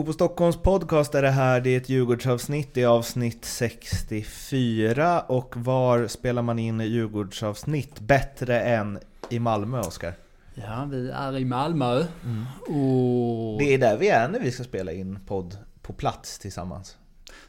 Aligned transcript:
Fotboll 0.00 0.14
Stockholms 0.14 0.56
podcast 0.56 1.14
är 1.14 1.22
det 1.22 1.30
här, 1.30 1.60
det 1.60 1.70
är 1.70 1.76
ett 1.76 1.88
Djurgårdsavsnitt, 1.88 2.74
det 2.74 2.82
är 2.82 2.86
avsnitt 2.86 3.44
64 3.44 5.20
och 5.20 5.56
var 5.56 6.06
spelar 6.06 6.42
man 6.42 6.58
in 6.58 6.80
Djurgårdsavsnitt 6.80 8.00
bättre 8.00 8.60
än 8.60 8.98
i 9.28 9.38
Malmö, 9.38 9.80
Oskar? 9.80 10.14
Ja, 10.54 10.88
vi 10.90 11.10
är 11.10 11.38
i 11.38 11.44
Malmö 11.44 12.04
mm. 12.24 12.44
och... 12.60 13.58
Det 13.58 13.74
är 13.74 13.78
där 13.78 13.96
vi 13.98 14.08
är 14.08 14.28
när 14.28 14.40
vi 14.40 14.52
ska 14.52 14.64
spela 14.64 14.92
in 14.92 15.18
podd 15.26 15.56
på 15.82 15.92
plats 15.92 16.38
tillsammans. 16.38 16.96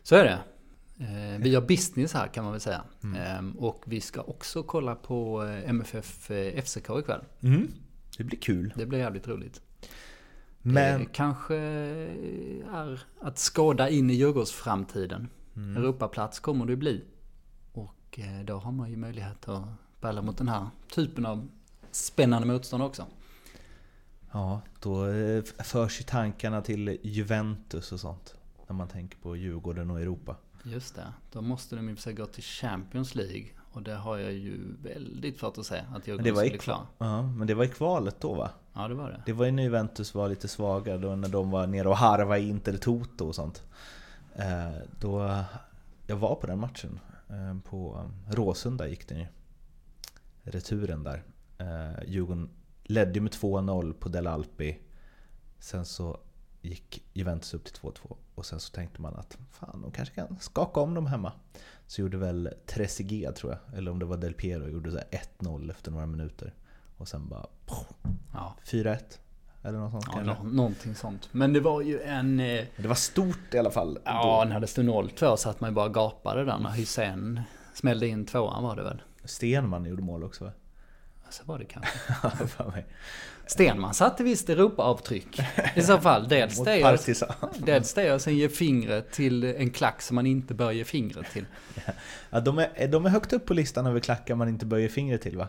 Så 0.04 0.16
är 0.16 0.24
det. 0.24 0.40
Eh, 1.06 1.40
vi 1.40 1.56
har 1.56 1.62
business 1.62 2.14
här 2.14 2.28
kan 2.28 2.44
man 2.44 2.54
väl 2.54 2.62
säga. 2.62 2.84
Mm. 3.04 3.22
Ehm, 3.22 3.52
och 3.52 3.84
vi 3.86 4.02
ska 4.02 4.22
också 4.22 4.64
kolla 4.64 4.96
på 4.96 5.44
eh, 5.44 5.70
MFF 5.70 6.32
eh, 6.32 6.62
FCK 6.64 6.90
ikväll. 7.00 7.22
Mm. 7.44 7.68
Det 8.18 8.24
blir 8.24 8.40
kul. 8.40 8.74
Det 8.76 8.86
blir 8.86 9.00
jävligt 9.00 9.28
roligt. 9.28 9.62
Men... 10.62 11.00
Det 11.00 11.06
kanske 11.06 11.56
är 11.56 13.04
att 13.22 13.38
skåda 13.38 13.90
in 13.90 14.10
i 14.10 14.14
Djurgårdsframtiden. 14.14 15.30
Mm. 15.56 15.78
Europaplats 15.78 16.40
kommer 16.40 16.66
det 16.66 16.76
bli. 16.76 17.04
Och 17.74 18.20
eh, 18.20 18.46
då 18.46 18.58
har 18.58 18.72
man 18.72 18.90
ju 18.90 18.98
möjlighet 18.98 19.48
att 19.48 19.64
balla 20.02 20.22
mot 20.22 20.38
den 20.38 20.48
här 20.48 20.68
typen 20.92 21.26
av 21.26 21.48
spännande 21.92 22.48
motstånd 22.48 22.84
också. 22.84 23.06
Ja, 24.32 24.62
då 24.80 25.08
eh, 25.08 25.44
förs 25.44 26.00
ju 26.00 26.04
tankarna 26.04 26.62
till 26.62 26.98
Juventus 27.02 27.92
och 27.92 28.00
sånt. 28.00 28.36
När 28.68 28.76
man 28.76 28.88
tänker 28.88 29.18
på 29.18 29.36
Djurgården 29.36 29.92
och 29.92 30.02
Europa. 30.02 30.36
Just 30.64 30.96
det. 30.96 31.14
Då 31.32 31.42
måste 31.42 31.76
de 31.76 31.90
ju 31.90 32.16
gå 32.16 32.26
till 32.26 32.44
Champions 32.44 33.16
League. 33.16 33.46
Och 33.74 33.82
det 33.82 33.96
har 33.96 34.18
jag 34.18 34.34
ju 34.34 34.76
väldigt 34.84 35.40
svårt 35.40 35.58
att 35.58 35.66
säga 35.66 35.86
att 35.96 36.08
Djurgården 36.08 36.36
skulle 36.36 36.58
klara. 36.58 36.88
Ja, 36.98 37.22
men 37.22 37.48
det 37.48 37.54
var 37.54 37.64
i 37.64 37.68
kvalet 37.68 38.22
då 38.22 38.34
va? 38.34 38.50
Ja, 38.74 38.88
det 38.88 38.96
var 38.96 39.10
det. 39.10 39.22
Det 39.26 39.34
var 39.34 39.46
ju 39.46 39.52
när 39.52 39.64
Juventus 39.64 40.14
var 40.14 40.30
lite 40.30 40.48
svagare, 40.48 40.98
då 40.98 41.16
när 41.16 41.30
de 41.30 41.52
var 41.52 41.68
nere 41.68 41.90
och 41.90 41.98
harvade 41.98 42.40
i 42.40 42.50
Inter 42.50 42.78
Toto 42.78 43.28
och 43.28 43.36
sånt. 43.36 43.64
Eh, 44.36 44.72
då, 45.00 45.44
jag 46.08 46.16
var 46.16 46.36
på 46.36 46.48
den 46.48 46.60
matchen. 46.60 47.00
Eh, 47.30 47.60
på 47.70 48.06
eh, 48.28 48.34
Råsunda 48.34 48.88
gick 48.88 49.08
den 49.08 49.20
ju. 49.20 49.26
Returen 50.44 51.04
där. 51.04 51.24
Djurgården 52.06 52.50
ledde 52.84 53.14
ju 53.14 53.22
med 53.22 53.32
2-0 53.32 53.94
på 53.94 54.10
Del 54.10 54.28
Alpi. 54.28 54.80
Sen 55.60 55.86
så 55.86 56.20
gick 56.62 57.04
Juventus 57.14 57.54
upp 57.54 57.64
till 57.66 57.76
2-2 57.76 58.16
och 58.36 58.46
sen 58.46 58.60
så 58.60 58.72
tänkte 58.72 59.02
man 59.02 59.16
att 59.16 59.38
fan, 59.50 59.82
de 59.82 59.92
kanske 59.92 60.16
kan 60.16 60.40
skaka 60.40 60.80
om 60.80 60.94
dem 60.94 61.06
hemma. 61.06 61.34
Så 61.88 62.02
gjorde 62.02 62.18
väl 62.18 62.50
Trezeguet 62.66 63.36
tror 63.36 63.52
jag, 63.52 63.78
eller 63.78 63.92
om 63.92 64.00
det 64.00 64.06
var 64.06 64.18
Del 64.18 64.34
Piero, 64.34 64.68
gjorde 64.70 65.04
1-0 65.40 65.72
efter 65.72 65.92
några 65.92 66.06
minuter. 66.06 66.54
Och 67.02 67.08
sen 67.08 67.28
bara 67.28 67.46
ja. 68.34 68.56
4-1. 68.66 68.98
Eller 69.64 69.80
något 69.80 69.92
sånt 69.92 70.06
ja, 70.08 70.14
kanske? 70.14 70.44
någonting 70.44 70.96
sånt. 70.96 71.30
Men 71.32 71.54
det 71.54 71.60
var 71.60 71.82
ju 71.82 72.02
en... 72.02 72.40
Eh, 72.40 72.66
det 72.78 72.88
var 72.88 72.96
stort 72.96 73.54
i 73.54 73.58
alla 73.58 73.72
fall. 73.72 74.00
Ja, 74.06 74.46
när 74.50 74.60
det 74.60 74.68
stod 74.68 74.86
0-2 74.86 75.36
så 75.36 75.50
att 75.50 75.62
man 75.62 75.74
bara 75.74 75.90
gapade 75.90 76.46
där 76.46 76.58
när 76.58 76.70
Hysén 76.70 77.42
smällde 77.74 78.08
in 78.08 78.26
tvåan 78.26 78.64
var 78.64 78.76
det 78.76 78.84
väl. 78.84 79.02
Stenman 79.24 79.86
gjorde 79.86 80.02
mål 80.02 80.24
också 80.24 80.44
va? 80.44 80.52
Så 81.30 81.44
var 81.46 81.60
det 81.60 81.66
kanske. 81.66 81.92
Stenman 83.46 83.94
satte 83.94 84.24
visst 84.24 84.50
Europa-avtryck. 84.50 85.40
I 85.76 85.82
så 85.82 85.98
fall. 85.98 86.28
Dels 86.30 86.64
det, 86.64 86.98
dels 87.58 87.94
det 87.94 88.14
och 88.14 88.22
sen 88.22 88.36
ge 88.36 88.50
fingret 88.50 89.12
till 89.12 89.44
en 89.44 89.70
klack 89.70 90.02
som 90.02 90.16
man 90.16 90.26
inte 90.26 90.54
bör 90.54 90.72
ge 90.72 90.84
fingret 90.84 91.32
till. 91.32 91.46
Ja, 92.30 92.40
de, 92.40 92.60
är, 92.60 92.88
de 92.88 93.06
är 93.06 93.10
högt 93.10 93.34
upp 93.34 93.46
på 93.46 93.54
listan 93.54 93.88
över 93.88 94.00
klackar 94.00 94.36
man 94.36 94.50
inte 94.50 94.66
bör 94.66 94.78
ge 94.78 94.90
fingret 94.90 95.22
till 95.22 95.38
va? 95.38 95.48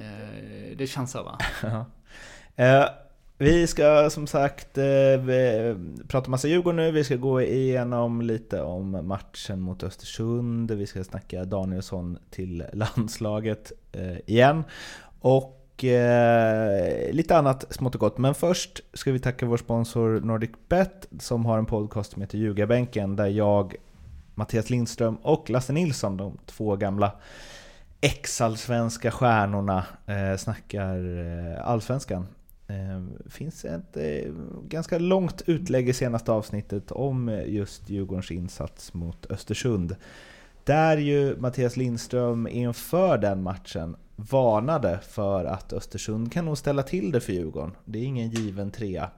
Eh, 0.00 0.76
det 0.76 0.86
känns 0.86 1.10
så 1.10 1.22
va? 1.22 1.38
Eh, 2.56 2.84
vi 3.38 3.66
ska 3.66 4.10
som 4.10 4.26
sagt 4.26 4.78
eh, 4.78 4.84
prata 6.08 6.30
massa 6.30 6.48
Djurgården 6.48 6.76
nu. 6.76 6.90
Vi 6.90 7.04
ska 7.04 7.16
gå 7.16 7.42
igenom 7.42 8.22
lite 8.22 8.62
om 8.62 9.08
matchen 9.08 9.60
mot 9.60 9.82
Östersund. 9.82 10.70
Vi 10.70 10.86
ska 10.86 11.04
snacka 11.04 11.44
Danielsson 11.44 12.18
till 12.30 12.64
landslaget 12.72 13.72
igen. 14.26 14.64
Och 15.20 15.84
lite 17.10 17.36
annat 17.36 17.64
smått 17.70 17.94
och 17.94 18.00
gott. 18.00 18.18
Men 18.18 18.34
först 18.34 18.80
ska 18.92 19.12
vi 19.12 19.18
tacka 19.18 19.46
vår 19.46 19.56
sponsor 19.56 20.20
NordicBet 20.20 21.08
som 21.18 21.46
har 21.46 21.58
en 21.58 21.66
podcast 21.66 22.12
som 22.12 22.22
heter 22.22 22.38
Ljugarbänken 22.38 23.16
där 23.16 23.26
jag, 23.26 23.74
Mattias 24.34 24.70
Lindström 24.70 25.16
och 25.16 25.50
Lasse 25.50 25.72
Nilsson, 25.72 26.16
de 26.16 26.38
två 26.46 26.76
gamla 26.76 27.12
ex-allsvenska 28.00 29.10
stjärnorna, 29.10 29.86
eh, 30.06 30.36
snackar 30.36 31.18
eh, 31.18 31.68
allsvenskan. 31.68 32.26
Eh, 32.66 33.28
finns 33.30 33.64
ett 33.64 33.96
eh, 33.96 34.32
ganska 34.68 34.98
långt 34.98 35.42
utlägg 35.46 35.88
i 35.88 35.92
senaste 35.92 36.32
avsnittet 36.32 36.92
om 36.92 37.28
eh, 37.28 37.48
just 37.48 37.90
Djurgårdens 37.90 38.30
insats 38.30 38.94
mot 38.94 39.26
Östersund. 39.30 39.96
Där 40.64 40.96
ju 40.96 41.36
Mattias 41.36 41.76
Lindström 41.76 42.46
inför 42.46 43.18
den 43.18 43.42
matchen 43.42 43.96
varnade 44.16 44.98
för 45.02 45.44
att 45.44 45.72
Östersund 45.72 46.32
kan 46.32 46.44
nog 46.44 46.58
ställa 46.58 46.82
till 46.82 47.12
det 47.12 47.20
för 47.20 47.32
Djurgården. 47.32 47.76
Det 47.84 47.98
är 47.98 48.04
ingen 48.04 48.30
given 48.30 48.70
trea. 48.70 49.10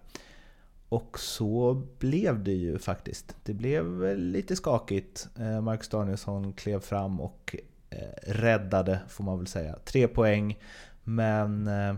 Och 0.89 1.19
så 1.19 1.83
blev 1.99 2.45
det 2.45 2.53
ju 2.53 2.79
faktiskt. 2.79 3.37
Det 3.45 3.55
blev 3.55 4.05
eh, 4.05 4.17
lite 4.17 4.57
skakigt. 4.57 5.29
Eh, 5.39 5.61
Marcus 5.61 5.89
Danielsson 5.89 6.53
klev 6.53 6.81
fram 6.81 7.21
och 7.21 7.57
eh, 7.91 8.33
räddade, 8.33 9.01
får 9.09 9.25
man 9.25 9.39
väl 9.39 9.47
säga. 9.47 9.77
Tre 9.85 10.09
poäng, 10.09 10.59
men... 11.05 11.67
Eh, 11.67 11.97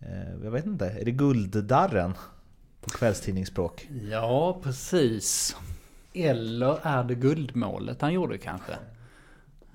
eh, 0.00 0.34
jag 0.42 0.50
vet 0.50 0.66
inte, 0.66 0.86
är 0.86 1.04
det 1.04 1.10
gulddarren? 1.10 2.14
På 2.80 2.90
kvällstidningsspråk. 2.90 3.88
Ja, 4.10 4.60
precis. 4.62 5.56
Eller 6.12 6.78
är 6.82 7.04
det 7.04 7.14
guldmålet 7.14 8.00
han 8.00 8.12
gjorde 8.12 8.38
kanske? 8.38 8.72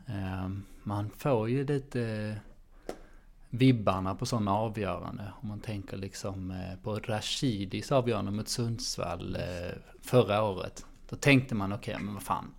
Eh, 0.07 0.49
man 0.83 1.09
får 1.17 1.49
ju 1.49 1.65
lite 1.65 2.01
eh, 2.01 2.93
vibbarna 3.49 4.15
på 4.15 4.25
sådana 4.25 4.53
avgörande. 4.53 5.33
Om 5.41 5.47
man 5.47 5.59
tänker 5.59 5.97
liksom 5.97 6.63
på 6.83 6.95
Rashidis 6.95 7.91
avgörande 7.91 8.31
mot 8.31 8.47
Sundsvall 8.47 9.37
förra 10.01 10.43
året. 10.43 10.85
Då 11.09 11.15
tänkte 11.15 11.55
man 11.55 11.73
okej, 11.73 11.93
okay, 11.93 12.05
men 12.05 12.13
vad 12.13 12.23
fan. 12.23 12.53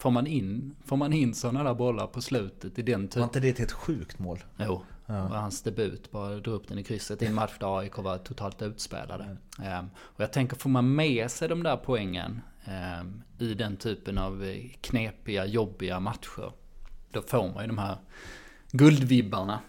Får 0.00 0.10
man 0.10 0.26
in, 0.26 0.74
får 0.84 0.96
man 0.96 1.12
in 1.12 1.34
sådana 1.34 1.64
där 1.64 1.74
bollar 1.74 2.06
på 2.06 2.22
slutet 2.22 2.78
i 2.78 2.82
den 2.82 3.08
typen? 3.08 3.20
Var 3.20 3.26
inte 3.26 3.40
det 3.40 3.48
ett 3.48 3.58
helt 3.58 3.72
sjukt 3.72 4.18
mål? 4.18 4.38
Jo, 4.58 4.82
ja. 5.06 5.28
var 5.28 5.36
hans 5.36 5.62
debut. 5.62 6.10
Bara 6.10 6.36
drog 6.36 6.54
upp 6.54 6.68
den 6.68 6.78
i 6.78 6.82
krysset 6.82 7.22
i 7.22 7.26
en 7.26 7.34
match 7.34 7.52
där 7.60 7.78
AIK 7.78 7.98
var 7.98 8.18
totalt 8.18 8.62
utspelade. 8.62 9.36
Mm. 9.58 9.86
och 9.96 10.20
jag 10.20 10.32
tänker, 10.32 10.56
får 10.56 10.70
man 10.70 10.94
med 10.94 11.30
sig 11.30 11.48
de 11.48 11.62
där 11.62 11.76
poängen 11.76 12.40
Ehm, 12.64 13.22
i 13.38 13.54
den 13.54 13.76
typen 13.76 14.18
av 14.18 14.44
eh, 14.44 14.70
knepiga, 14.80 15.46
jobbiga 15.46 16.00
matcher. 16.00 16.52
Då 17.10 17.22
får 17.22 17.52
man 17.52 17.62
ju 17.62 17.66
de 17.66 17.78
här 17.78 17.96
guldvibbarna. 18.70 19.60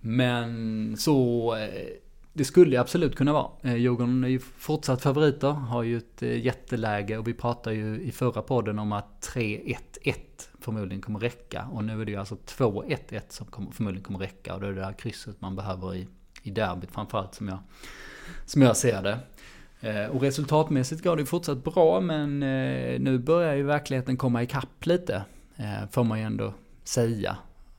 Men 0.00 0.96
så, 0.96 1.54
eh, 1.56 1.86
det 2.32 2.44
skulle 2.44 2.70
ju 2.70 2.76
absolut 2.76 3.16
kunna 3.16 3.32
vara. 3.32 3.50
Eh, 3.62 3.76
Djurgården 3.76 4.24
är 4.24 4.28
ju 4.28 4.38
fortsatt 4.38 5.02
favoriter, 5.02 5.48
har 5.48 5.82
ju 5.82 5.96
ett 5.96 6.22
eh, 6.22 6.44
jätteläge 6.44 7.18
och 7.18 7.28
vi 7.28 7.34
pratade 7.34 7.76
ju 7.76 8.00
i 8.00 8.12
förra 8.12 8.42
podden 8.42 8.78
om 8.78 8.92
att 8.92 9.30
3-1-1 9.34 9.76
förmodligen 10.60 11.00
kommer 11.02 11.18
räcka. 11.18 11.66
Och 11.72 11.84
nu 11.84 12.00
är 12.00 12.04
det 12.04 12.10
ju 12.10 12.18
alltså 12.18 12.34
2-1-1 12.34 13.20
som 13.28 13.46
kommer, 13.46 13.70
förmodligen 13.70 14.04
kommer 14.04 14.18
räcka 14.18 14.54
och 14.54 14.60
det 14.60 14.66
är 14.66 14.72
det 14.72 14.84
här 14.84 14.92
krysset 14.92 15.40
man 15.40 15.56
behöver 15.56 15.94
i, 15.94 16.08
i 16.42 16.50
derbyt 16.50 16.90
framförallt 16.90 17.34
som 17.34 17.48
jag, 17.48 17.58
som 18.46 18.62
jag 18.62 18.76
ser 18.76 19.02
det. 19.02 19.18
Eh, 19.80 20.06
och 20.06 20.22
resultatmässigt 20.22 21.02
går 21.02 21.16
det 21.16 21.26
fortsatt 21.26 21.64
bra 21.64 22.00
men 22.00 22.42
eh, 22.42 23.00
nu 23.00 23.18
börjar 23.18 23.54
ju 23.54 23.62
verkligheten 23.62 24.16
komma 24.16 24.42
ikapp 24.42 24.86
lite. 24.86 25.22
Får 25.90 26.04
man 26.04 26.18
ju 26.18 26.24
ändå 26.24 26.54
säga. 26.84 27.36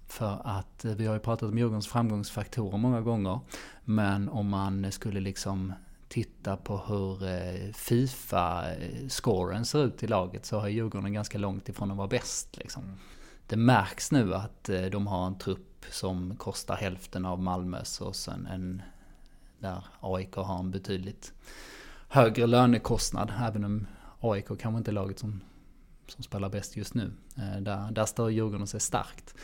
För 0.10 0.42
att 0.44 0.86
vi 0.86 1.06
har 1.06 1.14
ju 1.14 1.20
pratat 1.20 1.50
om 1.50 1.58
Djurgårdens 1.58 1.88
framgångsfaktorer 1.88 2.78
många 2.78 3.02
gånger. 3.02 3.40
Men 3.84 4.30
om 4.30 4.50
man 4.50 4.92
skulle 4.92 5.20
liksom 5.20 5.74
titta 6.08 6.58
på 6.58 6.78
hur 6.78 7.18
Fifa-scoren 7.74 9.66
ser 9.66 9.86
ut 9.86 10.04
i 10.04 10.08
laget 10.08 10.46
så 10.46 10.60
har 10.60 10.68
Djurgården 10.68 11.14
ganska 11.14 11.38
långt 11.38 11.70
ifrån 11.70 11.92
att 11.92 11.98
vara 11.98 12.08
bäst. 12.08 12.58
Liksom. 12.58 12.84
Mm. 12.84 12.96
Det 13.48 13.56
märks 13.56 14.12
nu 14.12 14.34
att 14.34 14.70
de 14.92 15.08
har 15.08 15.28
en 15.28 15.38
trupp 15.38 15.86
som 15.92 16.36
kostar 16.36 16.76
hälften 16.76 17.26
av 17.26 17.40
Malmös 17.42 18.02
och 18.02 18.16
sen 18.16 18.48
en 18.48 18.82
där 19.60 19.84
AIK 20.00 20.36
har 20.36 20.60
en 20.60 20.72
betydligt 20.72 21.34
högre 22.08 22.48
lönekostnad. 22.48 23.34
Även 23.40 23.64
om 23.64 23.88
AIK 24.20 24.48
kanske 24.48 24.78
inte 24.78 24.92
är 24.92 24.94
laget 24.94 25.20
som, 25.20 25.42
som 26.08 26.24
spelar 26.24 26.50
bäst 26.50 26.78
just 26.78 26.94
nu. 26.94 27.12
Eh, 27.38 27.62
där, 27.62 27.92
där 27.92 28.06
står 28.06 28.32
Djurgården 28.32 28.68
sig 28.68 28.80
starkt. 28.80 29.36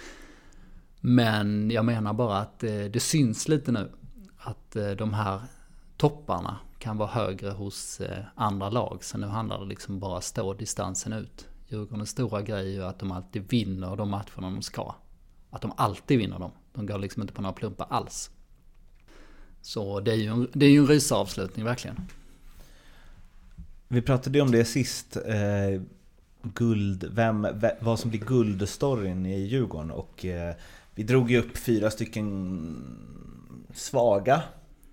Men 1.00 1.72
jag 1.72 1.86
menar 1.86 2.14
bara 2.14 2.38
att 2.38 2.64
eh, 2.64 2.86
det, 2.86 3.00
syns 3.00 3.48
lite 3.48 3.72
nu. 3.72 3.92
Att 4.38 4.76
eh, 4.76 4.90
de 4.90 5.14
här 5.14 5.42
topparna 5.98 6.58
kan 6.80 6.98
vara 6.98 7.10
högre 7.10 7.50
hos 7.50 8.02
eh, 8.02 8.24
andra 8.36 8.70
lag. 8.70 9.04
Så 9.04 9.18
nu 9.18 9.28
handlar 9.28 9.60
det 9.60 9.66
liksom 9.66 10.00
bara 10.00 10.22
stå 10.22 10.54
distansen 10.54 11.14
ut. 11.14 11.48
Djurgårdens 11.68 12.10
stora 12.10 12.42
grej 12.42 12.68
är 12.68 12.74
ju 12.74 12.84
att 12.84 13.00
de 13.00 13.12
alltid 13.12 13.50
vinner 13.50 13.96
de 13.96 14.10
matcherna 14.10 14.50
de 14.50 14.62
ska. 14.62 14.96
Att 15.50 15.62
de 15.62 15.74
alltid 15.78 16.18
vinner 16.18 16.40
dem. 16.40 16.52
De 16.74 16.86
går 16.86 16.98
liksom 16.98 17.22
inte 17.22 17.34
på 17.34 17.42
några 17.42 17.54
plumpar 17.54 17.88
alls. 17.90 18.32
Så 19.62 20.00
det 20.00 20.12
är 20.12 20.16
ju 20.16 20.28
en, 20.28 20.48
det 20.54 20.66
är 20.66 20.70
ju 20.70 20.80
en 20.80 20.88
rysaravslutning 20.88 21.66
verkligen. 21.66 22.02
Vi 23.88 24.02
pratade 24.02 24.38
ju 24.38 24.42
om 24.42 24.52
det 24.52 24.66
sist. 24.66 25.18
Eh, 25.18 25.82
guld, 26.42 27.10
vem, 27.12 27.48
vem, 27.54 27.72
vad 27.80 28.00
som 28.00 28.10
blir 28.10 28.20
guldstoryn 28.20 29.26
i 29.26 29.40
Djurgården. 29.40 29.92
Och 29.92 30.26
eh, 30.26 30.56
vi 30.96 31.04
drog 31.04 31.32
ju 31.32 31.40
upp 31.40 31.58
fyra 31.58 31.92
stycken 31.92 32.30
svaga. 33.74 34.42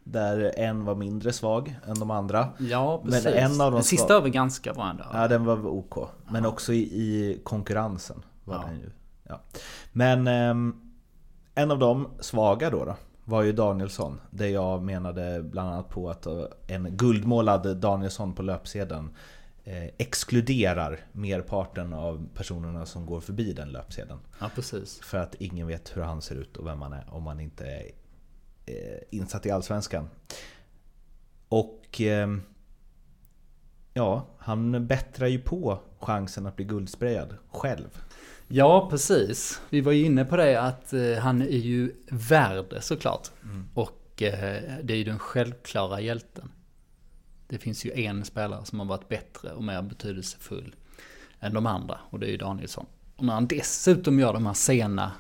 Där 0.05 0.53
en 0.57 0.85
var 0.85 0.95
mindre 0.95 1.33
svag 1.33 1.77
än 1.87 1.99
de 1.99 2.11
andra. 2.11 2.49
Ja, 2.59 3.01
Men 3.05 3.13
precis. 3.13 3.35
en 3.35 3.61
av 3.61 3.71
de 3.71 3.75
Den 3.75 3.85
sista 3.85 4.15
var 4.15 4.21
väl 4.21 4.75
bra 4.75 4.91
ändå. 4.91 5.05
Ja, 5.13 5.29
den 5.29 5.45
var 5.45 5.67
OK. 5.67 6.09
Men 6.31 6.47
också 6.47 6.73
i, 6.73 6.79
i 6.79 7.41
konkurrensen 7.45 8.23
var 8.45 8.55
Ja. 8.55 8.63
den 8.67 8.77
ju. 8.81 8.91
Ja. 9.29 9.41
Men 9.93 10.27
ehm, 10.27 10.75
en 11.55 11.71
av 11.71 11.79
de 11.79 12.09
svaga 12.21 12.71
då, 12.71 12.85
då 12.85 12.97
var 13.25 13.43
ju 13.43 13.53
Danielsson. 13.53 14.21
Där 14.31 14.47
jag 14.47 14.83
menade 14.83 15.43
bland 15.43 15.69
annat 15.69 15.89
på 15.89 16.11
att 16.11 16.27
eh, 16.27 16.43
en 16.67 16.97
guldmålad 16.97 17.77
Danielsson 17.77 18.33
på 18.35 18.43
löpsedeln 18.43 19.11
eh, 19.65 19.85
exkluderar 19.99 21.01
merparten 21.13 21.93
av 21.93 22.29
personerna 22.35 22.87
som 22.87 23.07
går 23.07 23.21
förbi 23.21 23.53
den 23.53 23.69
löpsedeln. 23.69 24.21
Ja, 24.41 24.51
precis. 24.55 25.01
För 25.01 25.19
att 25.19 25.35
ingen 25.35 25.67
vet 25.67 25.97
hur 25.97 26.03
han 26.03 26.23
ser 26.23 26.35
ut 26.35 26.57
och 26.57 26.67
vem 26.67 26.83
han 26.83 26.93
är 26.93 27.15
om 27.15 27.23
man 27.23 27.41
inte 27.41 27.67
är 27.67 27.91
eh, 28.67 28.99
insatt 29.11 29.47
i 29.47 29.51
Allsvenskan. 29.51 30.09
Och 31.49 32.01
ehm, 32.01 32.43
ja, 33.95 34.27
han 34.39 34.87
bättrar 34.87 35.27
ju 35.27 35.39
på 35.39 35.79
chansen 36.01 36.47
att 36.47 36.57
bli 36.57 36.65
guldsprayad 36.65 37.37
själv. 37.51 38.03
Ja, 38.49 38.89
precis. 38.91 39.61
Vi 39.71 39.81
var 39.81 39.93
ju 39.93 40.05
inne 40.05 40.25
på 40.25 40.37
det 40.37 40.61
att 40.61 40.93
eh, 40.93 41.15
han 41.15 41.43
är 41.43 41.47
ju 41.47 41.95
värd 42.11 42.77
såklart. 42.81 43.29
Och 43.75 44.23
eh, 44.23 44.63
det 44.83 44.93
är 44.93 44.97
ju 44.97 45.05
den 45.05 45.19
självklara 45.19 46.01
hjälten. 46.01 46.51
Det 47.53 47.59
finns 47.59 47.85
ju 47.85 47.93
en 47.93 48.25
spelare 48.25 48.65
som 48.65 48.81
har 48.81 48.87
varit 48.87 49.09
bättre 49.09 49.53
och 49.53 49.65
mer 49.65 49.83
betydelsefull 49.83 50.75
än 51.41 51.55
de 51.55 51.67
andra 51.67 51.99
och 52.11 52.21
det 52.21 52.27
är 52.27 52.31
ju 52.31 52.37
Danielsson. 52.37 52.87
Och 53.17 53.25
när 53.25 53.35
han 53.35 53.47
dessutom 53.47 54.19
gör 54.19 54.33
de 54.33 54.47
här 54.47 54.55
sena 54.55 55.13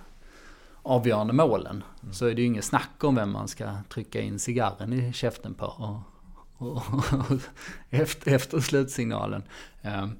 avgörande 0.82 1.32
målen 1.32 1.84
så 2.12 2.26
är 2.26 2.34
det 2.34 2.40
ju 2.40 2.46
inget 2.46 2.64
snack 2.64 3.05
om 3.05 3.14
vem 3.14 3.31
man 3.32 3.49
ska 3.49 3.82
trycka 3.88 4.20
in 4.20 4.38
cigarren 4.38 4.93
i 4.93 5.12
käften 5.12 5.55
på. 5.55 5.67
Och, 5.67 6.00
och, 6.67 6.76
och, 7.12 7.40
efter, 7.90 8.34
efter 8.34 8.61
slutsignalen. 8.61 9.43
Um, 9.82 10.17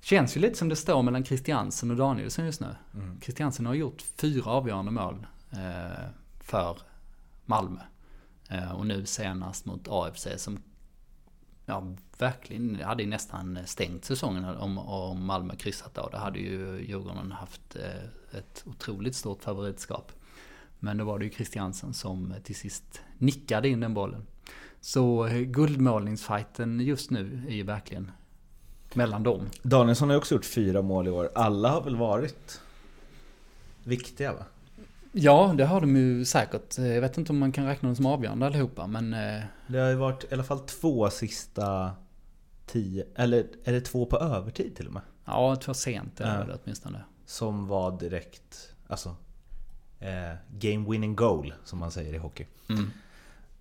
känns 0.00 0.36
ju 0.36 0.40
lite 0.40 0.58
som 0.58 0.68
det 0.68 0.76
står 0.76 1.02
mellan 1.02 1.24
Christiansen 1.24 1.90
och 1.90 1.96
Danielsson 1.96 2.44
just 2.44 2.60
nu. 2.60 2.76
Christiansen 3.22 3.66
har 3.66 3.74
gjort 3.74 4.02
fyra 4.02 4.50
avgörande 4.50 4.90
mål 4.90 5.26
eh, 5.50 6.06
för 6.40 6.78
Malmö. 7.44 7.80
Eh, 8.48 8.72
och 8.72 8.86
nu 8.86 9.06
senast 9.06 9.64
mot 9.64 9.88
AFC 9.88 10.26
som 10.36 10.58
ja, 11.66 11.86
verkligen 12.18 12.72
Det 12.72 12.84
hade 12.84 13.02
ju 13.02 13.08
nästan 13.08 13.58
stängt 13.64 14.04
säsongen 14.04 14.44
om, 14.44 14.78
om 14.78 15.24
Malmö 15.24 15.56
kryssat 15.56 15.94
då. 15.94 16.08
Då 16.12 16.18
hade 16.18 16.38
ju 16.38 16.84
Djurgården 16.88 17.32
haft 17.32 17.76
eh, 17.76 18.38
ett 18.38 18.64
otroligt 18.66 19.16
stort 19.16 19.42
favoritskap. 19.42 20.12
Men 20.78 20.96
då 20.96 21.04
var 21.04 21.18
det 21.18 21.24
ju 21.24 21.30
Christiansen 21.30 21.94
som 21.94 22.34
till 22.44 22.56
sist 22.56 23.00
nickade 23.18 23.68
in 23.68 23.80
den 23.80 23.94
bollen. 23.94 24.26
Så 24.80 25.22
guldmålningsfajten 25.24 25.52
guldmålningsfighten 25.52 26.80
just 26.80 27.10
nu 27.10 27.42
är 27.48 27.54
ju 27.54 27.62
verkligen 27.62 28.10
mellan 28.94 29.22
dem. 29.22 29.42
Danielsson 29.62 30.08
har 30.08 30.14
ju 30.14 30.18
också 30.18 30.34
gjort 30.34 30.44
fyra 30.44 30.82
mål 30.82 31.06
i 31.06 31.10
år. 31.10 31.30
Alla 31.34 31.68
har 31.68 31.82
väl 31.82 31.96
varit 31.96 32.60
viktiga 33.84 34.32
va? 34.32 34.44
Ja, 35.18 35.54
det 35.58 35.64
har 35.64 35.80
de 35.80 35.96
ju 35.96 36.24
säkert. 36.24 36.78
Jag 36.78 37.00
vet 37.00 37.18
inte 37.18 37.32
om 37.32 37.38
man 37.38 37.52
kan 37.52 37.66
räkna 37.66 37.88
dem 37.88 37.96
som 37.96 38.06
avgörande 38.06 38.46
allihopa, 38.46 38.86
men 38.86 39.14
eh, 39.14 39.42
Det 39.66 39.78
har 39.78 39.88
ju 39.88 39.94
varit 39.94 40.24
i 40.24 40.34
alla 40.34 40.44
fall 40.44 40.58
två 40.60 41.10
sista 41.10 41.90
tio, 42.66 43.04
eller 43.14 43.46
är 43.64 43.72
det 43.72 43.80
två 43.80 44.06
på 44.06 44.18
övertid 44.18 44.76
till 44.76 44.86
och 44.86 44.92
med? 44.92 45.02
ja, 45.24 45.56
var 45.66 45.74
sent 45.74 46.20
är 46.20 46.38
Ja. 46.38 46.44
det 46.44 46.58
åtminstone. 46.64 47.04
Som 47.26 47.66
var 47.66 47.98
direkt, 48.00 48.72
alltså 48.88 49.16
eh, 50.00 50.36
Game 50.58 50.90
winning 50.90 51.16
goal 51.16 51.54
som 51.64 51.78
man 51.78 51.90
säger 51.90 52.14
i 52.14 52.18
hockey. 52.18 52.46
Mm. 52.68 52.90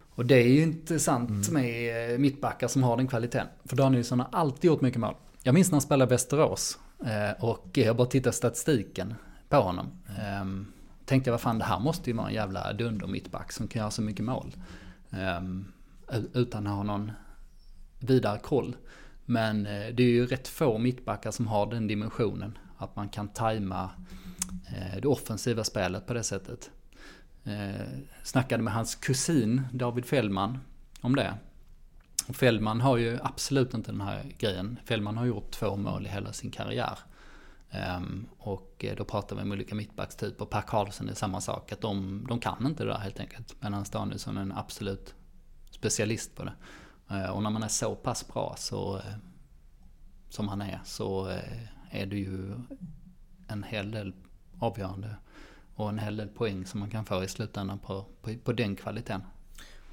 Och 0.10 0.25
det 0.25 0.36
är 0.36 0.48
ju 0.48 0.62
intressant 0.62 1.50
med 1.52 2.12
eh, 2.13 2.18
mittbackar 2.19 2.68
som 2.68 2.84
har 2.84 2.98
den 2.98 3.07
kvaliteten. 3.07 3.48
För 3.66 3.75
Danielsson 3.75 4.19
har 4.19 4.28
alltid 4.31 4.68
gjort 4.68 4.81
mycket 4.81 5.00
mål. 5.00 5.16
Jag 5.44 5.54
minns 5.54 5.68
när 5.72 5.75
han 5.75 5.81
spelade 5.81 6.10
i 6.10 6.13
Västerås. 6.13 6.78
eh, 7.06 7.44
Och 7.44 7.69
jag 7.78 7.96
bara 7.96 8.07
tittade 8.07 8.34
statistiken 8.36 9.13
på 9.50 9.56
honom. 9.57 9.92
Tänkte 11.06 11.30
jag, 11.30 11.34
vad 11.34 11.42
fan 11.42 11.60
det 11.60 11.66
här 11.66 11.80
måste 11.80 12.10
ju 12.10 12.16
vara 12.16 12.28
en 12.28 12.34
jävla 12.34 12.74
dunder 12.74 13.07
mittback 13.07 13.52
som 13.52 13.68
kan 13.68 13.80
göra 13.80 13.92
så 13.92 14.02
mycket 14.02 14.25
mål. 14.25 14.56
Um, 15.10 15.72
Utan 16.34 16.68
att 16.68 16.74
ha 16.74 16.84
någon 16.84 17.12
vidare 18.00 18.40
koll. 18.40 18.75
Men 19.25 19.66
eh, 19.66 19.88
det 19.94 20.04
är 20.04 20.10
ju 20.10 20.25
rätt 20.25 20.48
få 20.48 20.78
mittbackar 20.78 21.31
som 21.31 21.48
har 21.48 21.66
den 21.66 21.88
dimensionen. 21.88 22.57
Att 22.78 22.96
man 22.96 23.10
kan 23.10 23.28
tajma 23.28 23.90
eh, 24.68 25.02
det 25.02 25.07
offensiva 25.07 25.63
spelet 25.63 26.07
på 26.07 26.13
det 26.13 26.24
sättet. 26.24 26.72
Eh, 27.44 27.88
snackade 28.24 28.63
med 28.63 28.74
hans 28.74 28.96
kusin 28.96 29.62
David 29.74 30.06
Fällman 30.06 30.57
om 31.02 31.16
det. 31.16 31.34
Och 32.28 32.36
Fällman 32.36 32.81
har 32.81 32.98
ju 32.98 33.19
absolut 33.24 33.74
inte 33.74 33.92
den 33.92 34.02
här 34.02 34.31
grejen. 34.38 34.80
Fällman 34.86 35.18
har 35.18 35.25
gjort 35.25 35.52
två 35.52 35.75
mål 35.75 36.06
i 36.06 36.10
hela 36.10 36.34
sin 36.34 36.52
karriär. 36.52 37.00
Um, 37.75 38.25
och 38.38 38.86
eh, 38.86 38.95
då 38.95 39.06
pratar 39.06 39.36
vi 39.36 39.42
om 39.42 39.51
olika 39.51 39.75
mittbackstyper. 39.75 40.45
Per 40.45 40.62
Karlsson 40.62 41.10
är 41.10 41.13
samma 41.13 41.42
sak. 41.42 41.72
Att 41.72 41.81
de, 41.81 42.25
de 42.30 42.39
kan 42.39 42.66
inte 42.66 42.83
det 42.83 42.89
där 42.89 42.98
helt 42.98 43.19
enkelt. 43.19 43.56
Medan 43.60 43.86
Danielsson 43.92 44.38
är 44.38 44.42
en 44.42 44.51
absolut 44.51 45.16
specialist 45.69 46.36
på 46.36 46.44
det. 46.44 46.54
Uh, 47.12 47.30
och 47.30 47.44
när 47.44 47.50
man 47.50 47.63
är 47.63 47.68
så 47.68 47.95
pass 47.95 48.27
bra 48.27 48.56
så, 48.57 48.95
uh, 48.95 49.01
som 50.30 50.48
han 50.48 50.62
är 50.62 50.80
så 50.83 51.27
uh, 51.27 51.36
är 51.92 52.06
det 52.06 52.18
ju 52.18 52.56
en 53.48 53.63
hel 53.63 53.92
del 53.92 54.13
avgörande 54.60 55.16
och 55.75 55.89
en 55.89 56.00
hel 56.00 56.18
del 56.18 56.28
poäng 56.28 56.66
som 56.66 56.80
man 56.80 56.89
kan 56.89 57.06
få 57.06 57.24
i 57.24 57.28
slutändan 57.28 57.80
på, 57.80 58.06
på, 58.21 58.33
på 58.44 58.54
den 58.54 58.75
kvaliteten. 58.75 59.21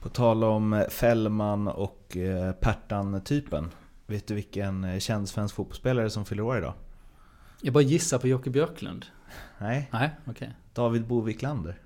På 0.00 0.08
tal 0.08 0.44
om 0.44 0.84
Fällman 0.90 1.68
och 1.68 2.16
Pertan-typen. 2.60 3.70
Vet 4.06 4.26
du 4.26 4.34
vilken 4.34 5.00
känd 5.00 5.28
svensk 5.28 5.54
fotbollsspelare 5.54 6.10
som 6.10 6.24
fyller 6.24 6.42
år 6.42 6.58
idag? 6.58 6.74
Jag 7.64 7.74
bara 7.74 7.84
gissar 7.84 8.18
på 8.18 8.28
Jocke 8.28 8.50
Björklund. 8.50 9.06
Nej, 9.58 9.88
Nej, 9.92 10.10
okej. 10.26 10.54
David 10.72 11.06
Bo 11.06 11.20
Wiklander. 11.20 11.78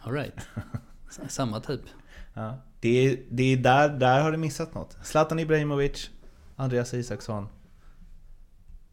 Alright. 0.00 0.48
Samma 1.28 1.60
typ. 1.60 1.80
Ja. 2.34 2.58
Det 2.80 2.88
är, 2.88 3.18
det 3.30 3.42
är 3.42 3.56
där, 3.56 3.88
där 3.88 4.22
har 4.22 4.32
du 4.32 4.38
missat 4.38 4.74
något. 4.74 4.96
Zlatan 5.02 5.38
Ibrahimovic, 5.38 6.10
Andreas 6.56 6.94
Isaksson. 6.94 7.48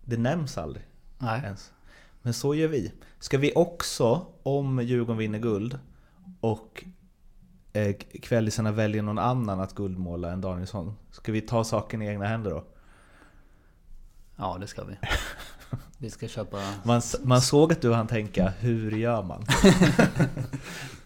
Det 0.06 0.18
nämns 0.18 0.58
aldrig 0.58 0.86
Nej. 1.18 1.42
ens. 1.44 1.74
Men 2.22 2.34
så 2.34 2.56
gör 2.56 2.68
vi. 2.68 2.94
Ska 3.20 3.38
vi 3.38 3.54
också, 3.56 4.28
om 4.44 4.80
Djurgården 4.80 5.18
vinner 5.18 5.40
guld 5.40 5.80
och 6.40 6.84
eh, 7.74 7.96
kvällisarna 8.22 8.72
väljer 8.72 9.02
någon 9.02 9.20
annan 9.20 9.60
att 9.60 9.76
guldmåla 9.76 10.32
än 10.32 10.42
Danielsson. 10.42 10.96
Ska 11.12 11.32
vi 11.32 11.42
ta 11.42 11.64
saken 11.64 12.02
i 12.02 12.08
egna 12.08 12.26
händer 12.26 12.52
då? 12.52 12.64
Ja, 14.36 14.58
det 14.62 14.68
ska 14.68 14.84
vi. 14.84 14.96
Vi 16.06 16.12
ska 16.12 16.28
köpa... 16.28 16.58
Man, 16.84 17.02
man 17.24 17.42
såg 17.42 17.72
att 17.72 17.82
du 17.82 17.94
hann 17.94 18.08
tänka, 18.08 18.54
hur 18.60 18.92
gör 18.92 19.24
man? 19.24 19.46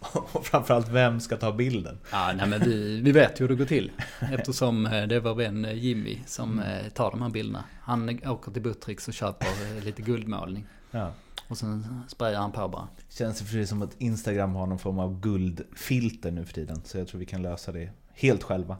och 0.32 0.46
framförallt, 0.46 0.88
vem 0.88 1.20
ska 1.20 1.36
ta 1.36 1.52
bilden? 1.52 1.98
Ja, 2.12 2.32
nej 2.36 2.48
men 2.48 2.60
vi, 2.60 3.00
vi 3.00 3.12
vet 3.12 3.40
ju 3.40 3.44
hur 3.44 3.48
det 3.48 3.54
går 3.54 3.64
till. 3.64 3.92
Eftersom 4.32 4.86
eh, 4.86 5.02
det 5.02 5.20
var 5.20 5.34
vän 5.34 5.64
eh, 5.64 5.72
Jimmy 5.72 6.18
som 6.26 6.58
eh, 6.58 6.88
tar 6.88 7.10
de 7.10 7.22
här 7.22 7.28
bilderna. 7.28 7.64
Han 7.80 8.20
åker 8.26 8.52
till 8.52 8.62
Buttricks 8.62 9.08
och 9.08 9.14
köper 9.14 9.80
lite 9.84 10.02
guldmålning. 10.02 10.66
Ja. 10.90 11.12
Och 11.48 11.58
sen 11.58 12.02
sprayar 12.08 12.40
han 12.40 12.52
på 12.52 12.68
bara. 12.68 12.88
Känns 13.08 13.38
det 13.40 13.46
sig 13.46 13.66
som 13.66 13.82
att 13.82 13.94
Instagram 13.98 14.54
har 14.54 14.66
någon 14.66 14.78
form 14.78 14.98
av 14.98 15.20
guldfilter 15.20 16.30
nu 16.30 16.44
för 16.44 16.54
tiden. 16.54 16.82
Så 16.84 16.98
jag 16.98 17.08
tror 17.08 17.18
vi 17.18 17.26
kan 17.26 17.42
lösa 17.42 17.72
det 17.72 17.90
helt 18.14 18.42
själva. 18.42 18.76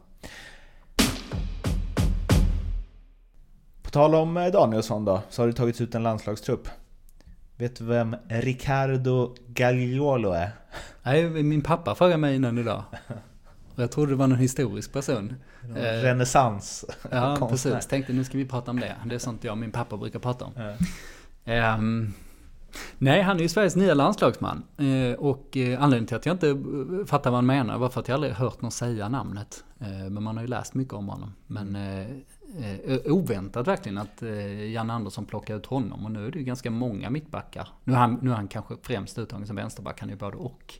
På 3.91 3.93
tal 3.93 4.15
om 4.15 4.37
eh, 4.37 4.51
Danielsson 4.51 5.05
då, 5.05 5.21
så 5.29 5.41
har 5.41 5.47
det 5.47 5.53
tagits 5.53 5.81
ut 5.81 5.95
en 5.95 6.03
landslagstrupp. 6.03 6.67
Vet 7.57 7.75
du 7.75 7.85
vem 7.85 8.15
Ricardo 8.29 9.35
Gagliolo 9.47 10.31
är? 10.31 10.51
Nej, 11.03 11.29
min 11.29 11.61
pappa 11.61 11.95
frågade 11.95 12.17
mig 12.17 12.35
innan 12.35 12.57
idag. 12.57 12.83
Och 13.75 13.79
jag 13.83 13.91
trodde 13.91 14.11
det 14.11 14.15
var 14.15 14.27
någon 14.27 14.37
historisk 14.37 14.93
person. 14.93 15.35
Eh, 15.75 15.81
Renässans 15.81 16.85
Ja, 17.11 17.35
konstnär. 17.39 17.71
precis. 17.73 17.89
Tänkte 17.89 18.13
nu 18.13 18.23
ska 18.23 18.37
vi 18.37 18.45
prata 18.45 18.71
om 18.71 18.79
det. 18.79 18.95
Det 19.05 19.15
är 19.15 19.19
sånt 19.19 19.43
jag 19.43 19.51
och 19.51 19.57
min 19.57 19.71
pappa 19.71 19.97
brukar 19.97 20.19
prata 20.19 20.45
om. 20.45 20.51
Ja. 20.55 20.73
Ehm, 21.53 22.13
nej, 22.97 23.21
han 23.21 23.37
är 23.37 23.41
ju 23.41 23.49
Sveriges 23.49 23.75
nya 23.75 23.93
landslagsman. 23.93 24.63
Eh, 24.77 25.19
och 25.19 25.57
anledningen 25.57 26.05
till 26.05 26.17
att 26.17 26.25
jag 26.25 26.35
inte 26.35 26.57
fattar 27.07 27.29
vad 27.31 27.37
han 27.37 27.45
menar 27.45 27.77
var 27.77 27.89
för 27.89 27.99
att 27.99 28.07
jag 28.07 28.15
aldrig 28.15 28.33
hört 28.33 28.61
någon 28.61 28.71
säga 28.71 29.09
namnet. 29.09 29.63
Men 30.09 30.23
man 30.23 30.37
har 30.37 30.43
ju 30.43 30.47
läst 30.47 30.73
mycket 30.73 30.93
om 30.93 31.09
honom. 31.09 31.33
Men 31.47 31.75
eh, 32.59 33.13
oväntat 33.13 33.67
verkligen 33.67 33.97
att 33.97 34.21
eh, 34.23 34.71
Janne 34.71 34.93
Andersson 34.93 35.25
plockar 35.25 35.55
ut 35.55 35.65
honom. 35.65 36.05
Och 36.05 36.11
nu 36.11 36.27
är 36.27 36.31
det 36.31 36.39
ju 36.39 36.45
ganska 36.45 36.71
många 36.71 37.09
mittbackar. 37.09 37.67
Nu 37.83 37.93
är 37.93 37.97
han, 37.97 38.19
nu 38.21 38.31
är 38.31 38.35
han 38.35 38.47
kanske 38.47 38.75
främst 38.81 39.17
uttagen 39.17 39.47
som 39.47 39.55
vänsterback, 39.55 39.99
han 39.99 40.09
är 40.09 40.13
ju 40.13 40.19
både 40.19 40.37
och. 40.37 40.73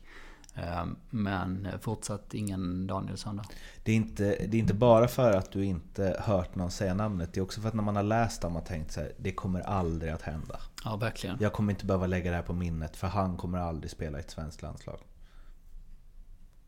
Eh, 0.54 0.84
men 1.10 1.68
fortsatt 1.80 2.34
ingen 2.34 2.86
Danielsson 2.86 3.36
då. 3.36 3.42
Det 3.84 3.92
är, 3.92 3.96
inte, 3.96 4.24
det 4.24 4.56
är 4.56 4.60
inte 4.60 4.74
bara 4.74 5.08
för 5.08 5.32
att 5.32 5.52
du 5.52 5.64
inte 5.64 6.16
hört 6.20 6.54
någon 6.54 6.70
säga 6.70 6.94
namnet. 6.94 7.32
Det 7.32 7.40
är 7.40 7.42
också 7.42 7.60
för 7.60 7.68
att 7.68 7.74
när 7.74 7.82
man 7.82 7.96
har 7.96 8.02
läst 8.02 8.42
det 8.42 8.48
har 8.48 8.60
tänkt 8.60 8.92
så 8.92 9.00
här, 9.00 9.12
det 9.18 9.32
kommer 9.32 9.60
aldrig 9.60 10.12
att 10.12 10.22
hända. 10.22 10.60
Ja, 10.84 10.96
verkligen. 10.96 11.36
Jag 11.40 11.52
kommer 11.52 11.72
inte 11.72 11.86
behöva 11.86 12.06
lägga 12.06 12.30
det 12.30 12.36
här 12.36 12.42
på 12.42 12.52
minnet 12.52 12.96
för 12.96 13.06
han 13.06 13.36
kommer 13.36 13.58
aldrig 13.58 13.90
spela 13.90 14.18
i 14.18 14.20
ett 14.20 14.30
svenskt 14.30 14.62
landslag. 14.62 14.98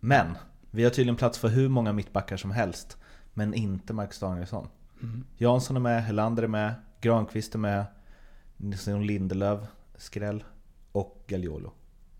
Men, 0.00 0.26
vi 0.70 0.84
har 0.84 0.90
tydligen 0.90 1.16
plats 1.16 1.38
för 1.38 1.48
hur 1.48 1.68
många 1.68 1.92
mittbackar 1.92 2.36
som 2.36 2.50
helst. 2.50 2.96
Men 3.34 3.54
inte 3.54 3.92
Marcus 3.92 4.18
Danielsson. 4.18 4.68
Mm. 5.04 5.24
Jansson 5.36 5.76
är 5.76 5.80
med, 5.80 6.04
Helander 6.04 6.42
är 6.42 6.48
med, 6.48 6.74
Granqvist 7.00 7.54
är 7.54 7.58
med, 7.58 7.84
Nilsson 8.56 9.06
Lindelöf, 9.06 9.60
skräll, 9.96 10.44
och 10.92 11.24
Gagliolo. 11.26 11.72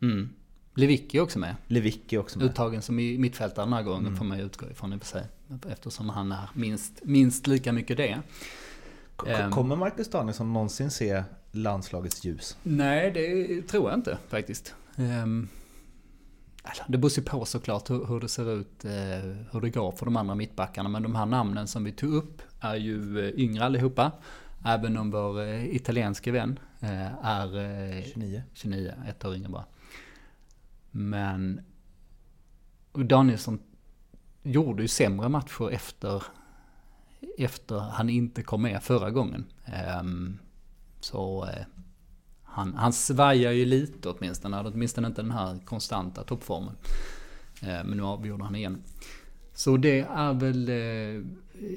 Mm. 0.03 0.29
Lewicki 0.75 1.19
är 1.19 1.23
också 1.23 1.39
med. 1.39 1.57
Lewicki 1.67 2.19
också 2.19 2.39
med. 2.39 2.47
Uttagen 2.47 2.83
som 2.83 2.99
i 2.99 3.19
mittfältare 3.19 3.67
den 3.67 3.73
här 3.73 3.83
gången 3.83 4.07
mm. 4.07 4.17
får 4.17 4.25
man 4.25 4.41
utgå 4.41 4.71
ifrån 4.71 4.93
i 4.93 4.97
och 4.97 5.01
för 5.01 5.07
sig. 5.07 5.27
Eftersom 5.69 6.09
han 6.09 6.33
är 6.33 6.51
minst, 6.55 7.05
minst 7.05 7.47
lika 7.47 7.73
mycket 7.73 7.97
det. 7.97 8.21
Ehm. 9.27 9.51
Kommer 9.51 9.77
Marcus 9.77 10.11
Danielsson 10.11 10.53
någonsin 10.53 10.91
se 10.91 11.25
landslagets 11.51 12.25
ljus? 12.25 12.57
Nej, 12.63 13.11
det 13.11 13.63
tror 13.63 13.91
jag 13.91 13.99
inte 13.99 14.19
faktiskt. 14.29 14.75
Um, 14.97 15.49
det 16.87 16.99
beror 16.99 17.13
ju 17.19 17.23
på 17.23 17.45
såklart 17.45 17.91
hur, 17.91 18.07
hur, 18.07 18.21
det 18.21 18.29
ser 18.29 18.51
ut, 18.53 18.85
eh, 18.85 18.91
hur 19.53 19.61
det 19.61 19.71
går 19.71 19.93
för 19.93 20.05
de 20.05 20.17
andra 20.17 20.35
mittbackarna. 20.35 20.89
Men 20.89 21.03
de 21.03 21.15
här 21.15 21.27
namnen 21.27 21.69
som 21.69 21.85
vi 21.85 21.93
tog 21.93 22.15
upp 22.15 22.43
är 22.61 22.75
ju 22.75 23.27
eh, 23.29 23.41
yngre 23.41 23.65
allihopa. 23.65 24.13
Även 24.65 24.97
om 24.97 25.11
vår 25.11 25.43
eh, 25.43 25.77
italienske 25.77 26.31
vän 26.31 26.59
är 27.23 28.03
29. 28.03 28.43
29, 28.53 28.95
ett 29.09 29.25
år 29.25 29.35
yngre 29.35 29.49
bara. 29.49 29.65
Men 30.91 31.61
Danielsson 32.93 33.59
gjorde 34.43 34.83
ju 34.83 34.89
sämre 34.89 35.29
matcher 35.29 35.71
efter, 35.71 36.23
efter 37.39 37.79
han 37.79 38.11
inte 38.11 38.43
kom 38.43 38.63
med 38.63 38.83
förra 38.83 39.11
gången. 39.11 39.45
Um, 40.01 40.39
så 41.01 41.45
uh, 41.45 41.51
han, 42.55 42.75
han 42.75 42.93
svajar 42.93 43.53
ju 43.53 43.65
lite 43.65 44.09
åtminstone. 44.09 44.57
Han 44.57 44.65
hade 44.65 44.77
åtminstone 44.77 45.07
inte 45.07 45.23
den 45.23 45.31
här 45.31 45.59
konstanta 45.65 46.25
toppformen. 46.25 46.75
Uh, 47.63 47.69
men 47.69 47.91
nu 47.97 48.03
avgjorde 48.03 48.45
han 48.45 48.55
igen. 48.55 48.83
Så 49.55 49.77
det 49.77 50.01
är 50.01 50.33
väl 50.33 50.69
uh, 50.69 51.25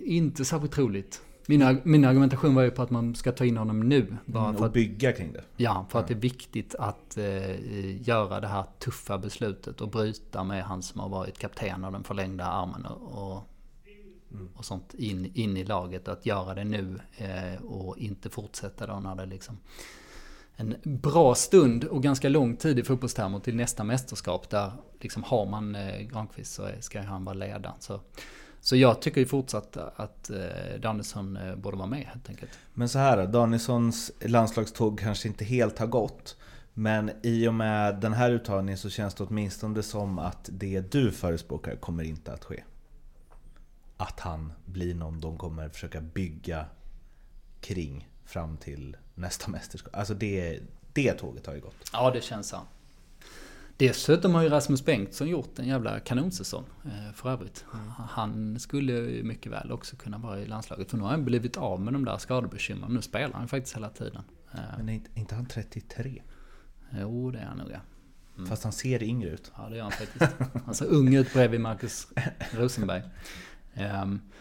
inte 0.05 0.46
särskilt 0.46 0.74
troligt. 0.74 1.22
Min, 1.50 1.81
min 1.84 2.05
argumentation 2.05 2.55
var 2.55 2.63
ju 2.63 2.72
på 2.72 2.81
att 2.81 2.89
man 2.89 3.15
ska 3.15 3.31
ta 3.31 3.46
in 3.46 3.57
honom 3.57 3.79
nu. 3.79 4.17
Bara 4.25 4.46
mm, 4.46 4.57
för 4.57 4.65
att, 4.65 4.74
bygga 4.74 5.12
kring 5.13 5.34
det. 5.34 5.43
Ja, 5.57 5.86
för 5.89 6.00
att 6.00 6.07
det 6.07 6.13
är 6.13 6.19
viktigt 6.19 6.75
att 6.75 7.17
eh, 7.17 8.07
göra 8.07 8.39
det 8.39 8.48
här 8.48 8.65
tuffa 8.79 9.17
beslutet 9.17 9.81
och 9.81 9.89
bryta 9.89 10.43
med 10.43 10.63
han 10.63 10.84
som 10.84 11.01
har 11.01 11.10
varit 11.10 11.38
kapten 11.38 11.86
och 11.86 11.91
den 11.91 12.03
förlängda 12.03 12.46
armen 12.46 12.86
och, 12.86 13.31
och, 13.34 13.43
mm. 14.31 14.50
och 14.55 14.65
sånt 14.65 14.93
in, 14.93 15.31
in 15.34 15.57
i 15.57 15.63
laget. 15.63 16.07
Att 16.07 16.25
göra 16.25 16.53
det 16.53 16.63
nu 16.63 17.00
eh, 17.17 17.62
och 17.63 17.98
inte 17.98 18.29
fortsätta 18.29 18.88
då 18.88 19.00
när 19.00 19.15
det 19.15 19.25
liksom 19.25 19.57
en 20.58 20.76
bra 20.84 21.36
stund 21.36 21.84
och 21.84 22.04
ganska 22.04 22.30
lång 22.30 22.56
tid 22.56 22.80
i 22.80 22.84
fotbollstermer 22.84 23.40
till 23.40 23.56
nästa 23.56 23.84
mästerskap. 23.84 24.50
Där 24.50 24.72
liksom 25.00 25.24
har 25.24 25.46
man 25.46 25.76
eh, 25.76 26.00
Granqvist 26.00 26.54
så 26.54 26.70
ska 26.80 27.02
han 27.02 27.26
vara 27.26 27.34
ledaren. 27.34 27.76
Så 27.80 28.00
så 28.62 28.76
jag 28.76 29.02
tycker 29.02 29.22
ju 29.22 29.28
fortsatt 29.28 29.78
att 29.78 30.30
eh, 30.30 30.80
Danielsson 30.82 31.38
eh, 31.38 31.56
borde 31.56 31.78
vara 31.78 31.88
med 31.88 32.06
helt 32.06 32.30
enkelt. 32.30 32.52
Men 32.74 32.90
så 32.90 33.00
här 33.00 33.28
Danielssons 33.28 34.12
landslagståg 34.22 35.00
kanske 35.00 35.28
inte 35.28 35.46
helt 35.46 35.80
har 35.80 35.88
gått. 35.88 36.38
Men 36.74 37.12
i 37.24 37.48
och 37.48 37.54
med 37.54 38.00
den 38.02 38.14
här 38.14 38.32
uttagningen 38.32 38.78
så 38.78 38.90
känns 38.90 39.14
det 39.14 39.24
åtminstone 39.24 39.84
som 39.84 40.20
att 40.20 40.50
det 40.52 40.92
du 40.92 41.12
förespråkar 41.12 41.76
kommer 41.76 42.04
inte 42.04 42.34
att 42.34 42.44
ske. 42.44 42.64
Att 43.98 44.20
han 44.20 44.54
blir 44.66 44.96
någon 44.96 45.22
de 45.22 45.38
kommer 45.38 45.70
försöka 45.70 46.02
bygga 46.02 46.66
kring 47.62 48.10
fram 48.26 48.58
till 48.58 48.98
nästa 49.18 49.52
mästerskap. 49.52 49.96
Alltså 49.96 50.14
det, 50.14 50.60
det 50.94 51.14
tåget 51.14 51.46
har 51.46 51.54
ju 51.54 51.62
gått. 51.62 51.90
Ja, 51.94 52.12
det 52.12 52.22
känns 52.22 52.50
så. 52.50 52.60
Dessutom 53.78 54.36
har 54.36 54.44
ju 54.44 54.50
Rasmus 54.50 54.86
Bengtsson 54.86 55.28
gjort 55.28 55.60
en 55.60 55.68
jävla 55.68 56.00
kanonsäsong 56.00 56.66
eh, 56.86 57.14
för 57.14 57.30
övrigt. 57.30 57.66
Mm. 57.74 57.88
Han 58.10 58.60
skulle 58.60 58.94
ju 58.94 59.24
mycket 59.24 59.52
väl 59.52 59.72
också 59.72 59.96
kunna 59.96 60.18
vara 60.18 60.40
i 60.40 60.46
landslaget. 60.46 60.90
För 60.90 60.98
nu 60.98 61.04
har 61.04 61.10
han 61.10 61.26
blivit 61.26 61.58
av 61.58 61.82
med 61.82 61.94
de 61.94 62.06
där 62.06 62.18
skadebekymren. 62.18 62.94
Nu 62.94 63.02
spelar 63.02 63.34
han 63.34 63.48
faktiskt 63.48 63.76
hela 63.76 63.90
tiden. 63.90 64.22
Eh. 64.54 64.60
Men 64.78 64.90
är 64.90 65.02
inte 65.16 65.36
han 65.36 65.46
33? 65.46 66.22
Jo, 67.02 67.32
det 67.32 67.40
är 67.40 67.46
han 67.46 67.58
nog 67.58 67.72
ja. 67.72 67.80
Mm. 68.38 68.50
Fast 68.50 68.64
han 68.64 68.74
ser 68.74 69.04
yngre 69.04 69.30
ut. 69.30 69.52
Ja, 69.58 69.70
det 69.70 69.76
gör 69.76 69.84
han 69.84 69.92
faktiskt. 69.92 70.32
Han 70.66 70.76
ser 70.76 70.86
ung 70.86 71.16
ut 71.16 71.34
bredvid 71.34 71.62
Marcus 71.62 72.08
Rosenberg. 72.52 73.02
Um, 74.04 74.22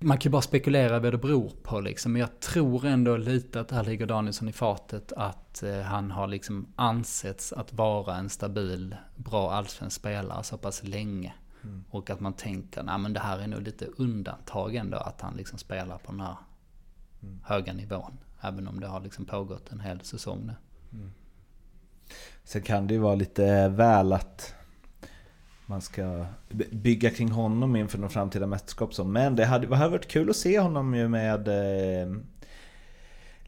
man 0.00 0.18
kan 0.18 0.30
ju 0.30 0.32
bara 0.32 0.42
spekulera 0.42 0.98
vad 0.98 1.12
det 1.12 1.18
beror 1.18 1.52
på 1.62 1.80
liksom. 1.80 2.12
Men 2.12 2.20
jag 2.20 2.40
tror 2.40 2.86
ändå 2.86 3.16
lite 3.16 3.60
att 3.60 3.70
här 3.70 3.84
ligger 3.84 4.06
Danielsson 4.06 4.48
i 4.48 4.52
fatet. 4.52 5.12
Att 5.12 5.62
eh, 5.62 5.80
han 5.80 6.10
har 6.10 6.26
liksom 6.26 6.72
ansetts 6.76 7.52
att 7.52 7.72
vara 7.72 8.16
en 8.16 8.28
stabil, 8.28 8.96
bra 9.16 9.52
allsvensk 9.52 9.96
spelare 9.96 10.42
så 10.42 10.58
pass 10.58 10.82
länge. 10.84 11.34
Mm. 11.62 11.84
Och 11.90 12.10
att 12.10 12.20
man 12.20 12.32
tänker, 12.32 12.82
nej 12.82 12.98
men 12.98 13.12
det 13.12 13.20
här 13.20 13.38
är 13.38 13.46
nog 13.46 13.62
lite 13.62 13.86
undantag 13.86 14.74
ändå. 14.74 14.98
Att 14.98 15.20
han 15.20 15.36
liksom 15.36 15.58
spelar 15.58 15.98
på 15.98 16.12
den 16.12 16.20
här 16.20 16.36
mm. 17.22 17.40
höga 17.44 17.72
nivån. 17.72 18.18
Även 18.40 18.68
om 18.68 18.80
det 18.80 18.86
har 18.86 19.00
liksom 19.00 19.24
pågått 19.24 19.72
en 19.72 19.80
hel 19.80 20.00
säsong 20.00 20.46
nu. 20.46 20.54
Mm. 20.98 21.12
Sen 22.44 22.62
kan 22.62 22.86
det 22.86 22.94
ju 22.94 23.00
vara 23.00 23.14
lite 23.14 23.68
väl 23.68 24.12
att 24.12 24.54
man 25.70 25.80
ska 25.80 26.26
bygga 26.70 27.10
kring 27.10 27.30
honom 27.30 27.76
inför 27.76 27.98
någon 27.98 28.10
framtida 28.10 28.46
mästerskap. 28.46 28.98
Men 29.06 29.36
det 29.36 29.44
hade, 29.44 29.66
det 29.66 29.76
hade 29.76 29.90
varit 29.90 30.08
kul 30.08 30.30
att 30.30 30.36
se 30.36 30.60
honom 30.60 30.94
ju 30.94 31.08
med 31.08 31.48
eh, 31.48 32.16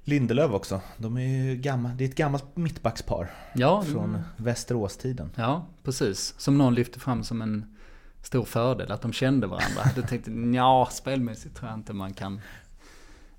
Lindelöf 0.04 0.52
också. 0.52 0.80
De 0.96 1.16
är 1.16 1.44
ju 1.44 1.56
gamla, 1.56 1.88
det 1.88 2.04
är 2.04 2.08
ett 2.08 2.14
gammalt 2.14 2.56
mittbackspar. 2.56 3.30
Ja, 3.54 3.82
från 3.82 4.08
mm. 4.08 4.20
Västeråstiden. 4.36 5.30
Ja, 5.36 5.66
precis. 5.82 6.34
Som 6.38 6.58
någon 6.58 6.74
lyfte 6.74 7.00
fram 7.00 7.24
som 7.24 7.42
en 7.42 7.76
stor 8.22 8.44
fördel, 8.44 8.92
att 8.92 9.02
de 9.02 9.12
kände 9.12 9.46
varandra. 9.46 9.82
Jag 9.96 10.08
tänkte, 10.08 10.30
ja, 10.54 10.88
spelmässigt 10.92 11.56
tror 11.56 11.70
jag 11.70 11.78
inte 11.78 11.92
man 11.92 12.14
kan 12.14 12.40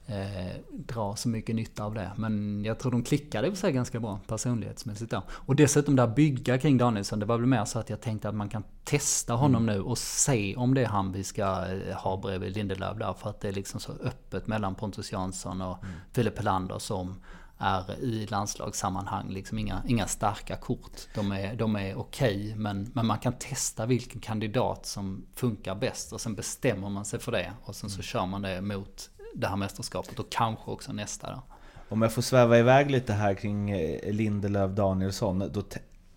eh, 0.08 0.56
dra 0.72 1.16
så 1.16 1.30
mycket 1.30 1.56
nytta 1.56 1.84
av 1.84 1.94
det. 1.94 2.12
Men 2.16 2.64
jag 2.66 2.80
tror 2.80 2.92
de 2.92 3.04
klickade 3.04 3.50
för 3.50 3.58
sig 3.58 3.72
ganska 3.72 4.00
bra 4.00 4.20
personlighetsmässigt 4.28 5.12
då. 5.12 5.22
Och 5.30 5.56
dessutom 5.56 5.96
där 5.96 6.08
bygga 6.08 6.58
kring 6.58 6.78
Danielsson, 6.78 7.20
det 7.20 7.26
var 7.26 7.38
väl 7.38 7.48
mer 7.48 7.66
så 7.66 7.80
att 7.80 7.90
jag 7.90 8.02
tänkte 8.02 8.30
att 8.30 8.36
man 8.36 8.50
kan 8.50 8.64
testa 8.84 9.34
honom 9.34 9.64
mm. 9.64 9.76
nu 9.76 9.82
och 9.82 9.98
se 9.98 10.56
om 10.56 10.74
det 10.74 10.82
är 10.82 10.88
han 10.88 11.12
vi 11.12 11.24
ska 11.24 11.44
eh, 11.44 11.96
ha 11.96 12.18
bredvid 12.18 12.56
Lindelöf 12.56 12.98
där. 12.98 13.14
För 13.14 13.30
att 13.30 13.42
det 13.42 13.48
är 13.48 13.54
liksom 13.54 13.80
så 13.80 13.92
öppet 13.92 14.48
mellan 14.48 14.76
Pontus 14.76 15.12
Jansson 15.12 15.62
och 15.62 15.84
mm. 15.84 15.96
Filip 16.12 16.38
Helander 16.38 16.80
som 16.80 17.16
är 17.58 18.00
i 18.00 18.26
landslagssammanhang 18.26 19.30
liksom 19.30 19.58
inga, 19.58 19.84
inga 19.88 20.08
starka 20.08 20.56
kort. 20.56 21.02
De 21.16 21.32
är, 21.32 21.56
de 21.56 21.76
är 21.76 21.96
okej, 21.96 22.36
okay, 22.36 22.56
men, 22.56 22.92
men 22.94 23.06
man 23.06 23.20
kan 23.20 23.34
testa 23.34 23.86
vilken 23.86 24.22
kandidat 24.22 24.86
som 24.86 25.26
funkar 25.36 25.76
bäst 25.76 26.14
och 26.14 26.22
sen 26.22 26.36
bestämmer 26.36 26.90
man 26.90 27.06
sig 27.06 27.20
för 27.20 27.32
det 27.32 27.54
och 27.64 27.76
sen 27.76 27.90
så 27.90 27.96
mm. 27.96 28.04
kör 28.04 28.26
man 28.26 28.42
det 28.42 28.62
mot 28.62 29.10
det 29.36 29.48
här 29.48 29.56
mästerskapet 29.56 30.20
och 30.20 30.32
kanske 30.32 30.72
också 30.72 30.94
nästa. 30.94 31.32
Då. 31.32 31.42
Om 31.90 32.02
jag 32.02 32.14
får 32.14 32.22
sväva 32.22 32.60
iväg 32.60 32.92
lite 32.92 33.14
här 33.14 33.34
kring 33.34 33.72
eh, 33.72 34.14
Lindelöf 34.14 34.72
Danielsson. 34.72 35.52
Då 35.54 35.64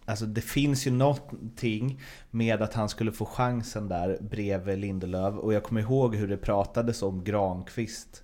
Alltså 0.08 0.26
det 0.26 0.40
finns 0.40 0.86
ju 0.86 0.90
någonting 0.90 2.00
med 2.30 2.62
att 2.62 2.74
han 2.74 2.88
skulle 2.88 3.12
få 3.12 3.24
chansen 3.26 3.88
där 3.88 4.18
bredvid 4.20 4.78
Lindelöf. 4.78 5.34
Och 5.34 5.54
jag 5.54 5.62
kommer 5.62 5.80
ihåg 5.80 6.14
hur 6.14 6.28
det 6.28 6.36
pratades 6.36 7.02
om 7.02 7.24
Granqvist 7.24 8.22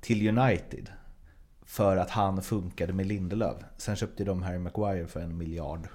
till 0.00 0.38
United. 0.38 0.90
För 1.64 1.96
att 1.96 2.10
han 2.10 2.42
funkade 2.42 2.92
med 2.92 3.06
Lindelöf. 3.06 3.56
Sen 3.76 3.96
köpte 3.96 4.24
de 4.24 4.42
Harry 4.42 4.58
Maguire 4.58 5.06
för 5.06 5.20
en 5.20 5.38
miljard. 5.38 5.88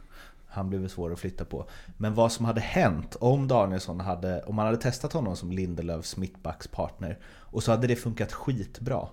Han 0.53 0.69
blev 0.69 0.87
svår 0.87 1.13
att 1.13 1.19
flytta 1.19 1.45
på. 1.45 1.69
Men 1.97 2.13
vad 2.13 2.31
som 2.31 2.45
hade 2.45 2.61
hänt 2.61 3.15
om 3.15 3.47
Danielsson 3.47 3.99
hade, 3.99 4.43
om 4.43 4.55
man 4.55 4.65
hade 4.65 4.77
testat 4.77 5.13
honom 5.13 5.35
som 5.35 5.51
Lindelöfs 5.51 6.17
mittbackspartner 6.17 7.19
och 7.25 7.63
så 7.63 7.71
hade 7.71 7.87
det 7.87 7.95
funkat 7.95 8.33
skitbra. 8.33 9.07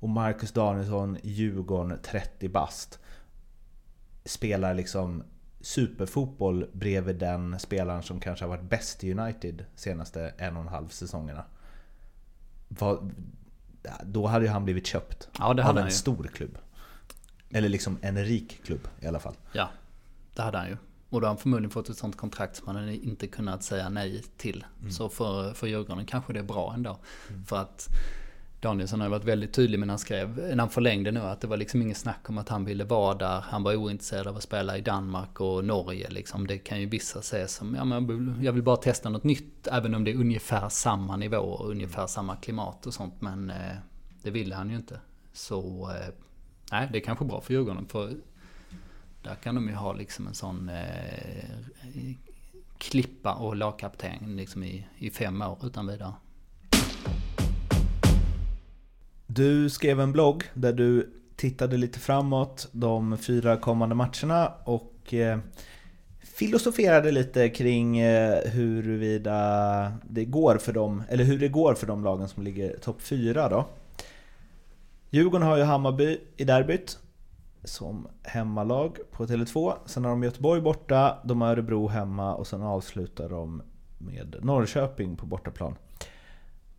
Och 0.00 0.08
Marcus 0.08 0.52
Danielsson, 0.52 1.18
Djurgården, 1.22 1.98
30 2.02 2.48
bast 2.48 2.98
spelar 4.24 4.74
liksom 4.74 5.22
superfotboll 5.60 6.66
bredvid 6.72 7.16
den 7.16 7.58
spelaren 7.58 8.02
som 8.02 8.20
kanske 8.20 8.44
har 8.44 8.50
varit 8.50 8.70
bäst 8.70 9.04
i 9.04 9.12
United 9.12 9.64
senaste 9.74 10.34
en 10.38 10.56
och 10.56 10.62
en 10.62 10.68
halv 10.68 10.88
säsongerna. 10.88 11.44
Då 14.02 14.26
hade 14.26 14.48
han 14.48 14.64
blivit 14.64 14.86
köpt 14.86 15.28
ja, 15.38 15.54
det 15.54 15.62
hade 15.62 15.80
av 15.80 15.86
en 15.86 15.92
stor 15.92 16.30
klubb. 16.34 16.58
Eller 17.50 17.68
liksom 17.68 17.98
en 18.02 18.24
rik 18.24 18.60
klubb 18.64 18.88
i 19.00 19.06
alla 19.06 19.18
fall. 19.18 19.34
Ja, 19.52 19.68
det 20.34 20.42
hade 20.42 20.58
han 20.58 20.68
ju. 20.68 20.76
Och 21.10 21.20
då 21.20 21.26
har 21.26 21.28
han 21.30 21.38
förmodligen 21.38 21.70
fått 21.70 21.88
ett 21.88 21.96
sånt 21.96 22.16
kontrakt 22.16 22.56
som 22.56 22.76
han 22.76 22.88
inte 22.88 23.26
kunnat 23.26 23.62
säga 23.62 23.88
nej 23.88 24.24
till. 24.36 24.64
Mm. 24.80 24.90
Så 24.90 25.08
för, 25.08 25.52
för 25.54 25.66
Djurgården 25.66 26.06
kanske 26.06 26.32
det 26.32 26.38
är 26.38 26.44
bra 26.44 26.72
ändå. 26.74 26.98
Mm. 27.30 27.44
För 27.44 27.56
att 27.56 27.88
Danielsson 28.62 29.00
har 29.00 29.08
varit 29.08 29.24
väldigt 29.24 29.52
tydlig 29.52 29.80
när 29.80 29.86
han 29.86 29.98
skrev, 29.98 30.36
när 30.36 30.56
han 30.56 30.70
förlängde 30.70 31.10
nu, 31.12 31.20
att 31.20 31.40
det 31.40 31.46
var 31.46 31.56
liksom 31.56 31.82
ingen 31.82 31.94
snack 31.94 32.28
om 32.28 32.38
att 32.38 32.48
han 32.48 32.64
ville 32.64 32.84
vara 32.84 33.14
där. 33.14 33.40
Han 33.40 33.62
var 33.62 33.76
ointresserad 33.76 34.26
av 34.26 34.36
att 34.36 34.42
spela 34.42 34.78
i 34.78 34.80
Danmark 34.80 35.40
och 35.40 35.64
Norge 35.64 36.10
liksom. 36.10 36.46
Det 36.46 36.58
kan 36.58 36.80
ju 36.80 36.86
vissa 36.86 37.22
se 37.22 37.48
som, 37.48 37.74
ja 37.74 37.84
men 37.84 38.38
jag 38.42 38.52
vill 38.52 38.62
bara 38.62 38.76
testa 38.76 39.08
något 39.08 39.24
nytt, 39.24 39.66
även 39.66 39.94
om 39.94 40.04
det 40.04 40.10
är 40.10 40.16
ungefär 40.16 40.68
samma 40.68 41.16
nivå 41.16 41.36
och 41.36 41.70
ungefär 41.70 42.06
samma 42.06 42.36
klimat 42.36 42.86
och 42.86 42.94
sånt. 42.94 43.14
Men 43.20 43.50
eh, 43.50 43.76
det 44.22 44.30
ville 44.30 44.54
han 44.54 44.70
ju 44.70 44.76
inte. 44.76 45.00
Så, 45.32 45.90
eh, 45.90 46.14
nej, 46.72 46.88
det 46.92 46.98
är 46.98 47.02
kanske 47.04 47.24
bra 47.24 47.40
för 47.40 47.54
Djurgården. 47.54 47.86
För 47.86 48.14
där 49.22 49.34
kan 49.34 49.54
de 49.54 49.68
ju 49.68 49.74
ha 49.74 49.92
liksom 49.92 50.26
en 50.26 50.34
sån 50.34 50.68
eh, 50.68 52.14
klippa 52.78 53.34
och 53.34 53.56
lagkapten 53.56 54.36
liksom 54.36 54.64
i, 54.64 54.86
i 54.98 55.10
fem 55.10 55.42
år 55.42 55.58
utan 55.62 55.86
vidare. 55.86 56.12
Du 59.26 59.70
skrev 59.70 60.00
en 60.00 60.12
blogg 60.12 60.44
där 60.54 60.72
du 60.72 61.12
tittade 61.36 61.76
lite 61.76 61.98
framåt 61.98 62.68
de 62.72 63.18
fyra 63.18 63.56
kommande 63.56 63.94
matcherna 63.94 64.52
och 64.64 65.14
eh, 65.14 65.38
filosoferade 66.20 67.10
lite 67.10 67.48
kring 67.48 67.98
eh, 67.98 68.50
huruvida 68.50 69.92
det 70.08 70.24
går 70.24 70.58
för 70.58 70.72
dem, 70.72 71.02
eller 71.08 71.24
hur 71.24 71.38
det 71.38 71.48
går 71.48 71.74
för 71.74 71.86
de 71.86 72.04
lagen 72.04 72.28
som 72.28 72.42
ligger 72.42 72.76
topp 72.76 73.02
fyra 73.02 73.48
då. 73.48 73.68
Djurgården 75.10 75.46
har 75.46 75.56
ju 75.56 75.62
Hammarby 75.62 76.18
i 76.36 76.44
derbyt 76.44 76.98
som 77.64 78.08
hemmalag 78.22 78.98
på 79.10 79.26
Tele2. 79.26 79.74
Sen 79.86 80.04
har 80.04 80.10
de 80.10 80.22
Göteborg 80.22 80.60
borta, 80.60 81.18
de 81.24 81.40
har 81.40 81.48
Örebro 81.48 81.88
hemma 81.88 82.34
och 82.34 82.46
sen 82.46 82.62
avslutar 82.62 83.28
de 83.28 83.62
med 83.98 84.36
Norrköping 84.42 85.16
på 85.16 85.26
bortaplan. 85.26 85.76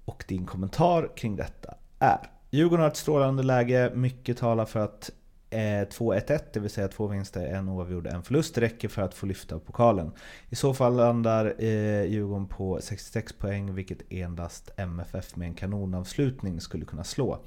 Och 0.05 0.25
din 0.27 0.45
kommentar 0.45 1.09
kring 1.15 1.35
detta 1.35 1.75
är 1.99 2.29
Djurgården 2.53 2.81
har 2.81 2.89
ett 2.89 2.97
strålande 2.97 3.43
läge, 3.43 3.91
mycket 3.95 4.37
talar 4.37 4.65
för 4.65 4.79
att 4.79 5.11
eh, 5.49 5.57
2-1-1, 5.57 6.39
det 6.53 6.59
vill 6.59 6.69
säga 6.69 6.87
två 6.87 7.07
vinster, 7.07 7.45
en 7.45 7.69
oavgjord, 7.69 8.07
en 8.07 8.23
förlust 8.23 8.57
räcker 8.57 8.87
för 8.87 9.01
att 9.01 9.13
få 9.13 9.25
lyfta 9.25 9.59
pokalen. 9.59 10.11
I 10.49 10.55
så 10.55 10.73
fall 10.73 10.95
landar 10.95 11.53
eh, 11.59 12.03
Djurgården 12.03 12.47
på 12.47 12.79
66 12.81 13.33
poäng, 13.33 13.75
vilket 13.75 13.97
endast 14.09 14.71
MFF 14.77 15.35
med 15.35 15.47
en 15.47 15.53
kanonavslutning 15.53 16.61
skulle 16.61 16.85
kunna 16.85 17.03
slå. 17.03 17.39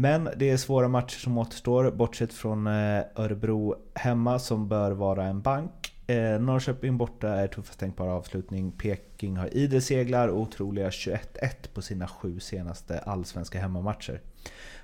Men 0.00 0.28
det 0.36 0.50
är 0.50 0.56
svåra 0.56 0.88
matcher 0.88 1.18
som 1.18 1.38
återstår, 1.38 1.90
bortsett 1.90 2.32
från 2.32 2.66
eh, 2.66 3.02
Örebro 3.16 3.74
hemma 3.94 4.38
som 4.38 4.68
bör 4.68 4.90
vara 4.90 5.24
en 5.24 5.40
bank. 5.40 5.94
Eh, 6.06 6.40
Norrköping 6.40 6.98
borta 6.98 7.28
är 7.28 7.48
tuffast 7.48 7.80
tänkbara 7.80 8.12
avslutning. 8.12 8.72
Peking 8.72 9.36
har 9.36 9.54
idel 9.56 9.82
seglar 9.82 10.28
och 10.28 10.40
otroliga 10.40 10.88
21-1 10.88 11.18
på 11.74 11.82
sina 11.82 12.08
sju 12.08 12.40
senaste 12.40 12.98
allsvenska 12.98 13.60
hemmamatcher. 13.60 14.20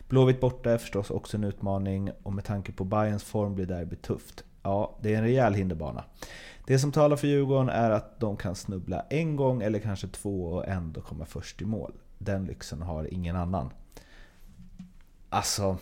Blåvitt 0.08 0.40
borta 0.40 0.70
är 0.70 0.78
förstås 0.78 1.10
också 1.10 1.36
en 1.36 1.44
utmaning 1.44 2.10
och 2.22 2.32
med 2.32 2.44
tanke 2.44 2.72
på 2.72 2.84
Bayerns 2.84 3.24
form 3.24 3.54
blir 3.54 3.66
derbyt 3.66 4.02
tufft. 4.02 4.44
Ja, 4.62 4.98
det 5.00 5.14
är 5.14 5.18
en 5.18 5.24
rejäl 5.24 5.54
hinderbana. 5.54 6.04
Det 6.66 6.78
som 6.78 6.92
talar 6.92 7.16
för 7.16 7.26
Djurgården 7.26 7.68
är 7.68 7.90
att 7.90 8.20
de 8.20 8.36
kan 8.36 8.54
snubbla 8.54 9.00
en 9.10 9.36
gång 9.36 9.62
eller 9.62 9.78
kanske 9.78 10.08
två 10.08 10.44
och 10.44 10.68
ändå 10.68 11.00
komma 11.00 11.24
först 11.24 11.62
i 11.62 11.64
mål. 11.64 11.92
Den 12.18 12.44
lyxen 12.44 12.82
har 12.82 13.14
ingen 13.14 13.36
annan. 13.36 13.70
Alltså, 15.34 15.76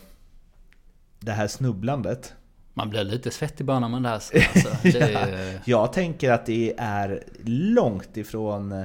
det 1.21 1.33
här 1.33 1.49
snubblandet. 1.49 2.35
Man 2.75 2.91
blir 2.91 3.05
lite 3.05 3.31
svettig 3.31 3.67
bara 3.67 3.81
när 3.81 3.89
man 3.89 4.03
läser. 4.03 4.49
Alltså, 4.55 4.99
är... 4.99 5.63
Jag 5.65 5.93
tänker 5.93 6.33
att 6.33 6.47
det 6.47 6.75
är 6.79 7.25
långt 7.45 8.17
ifrån... 8.17 8.85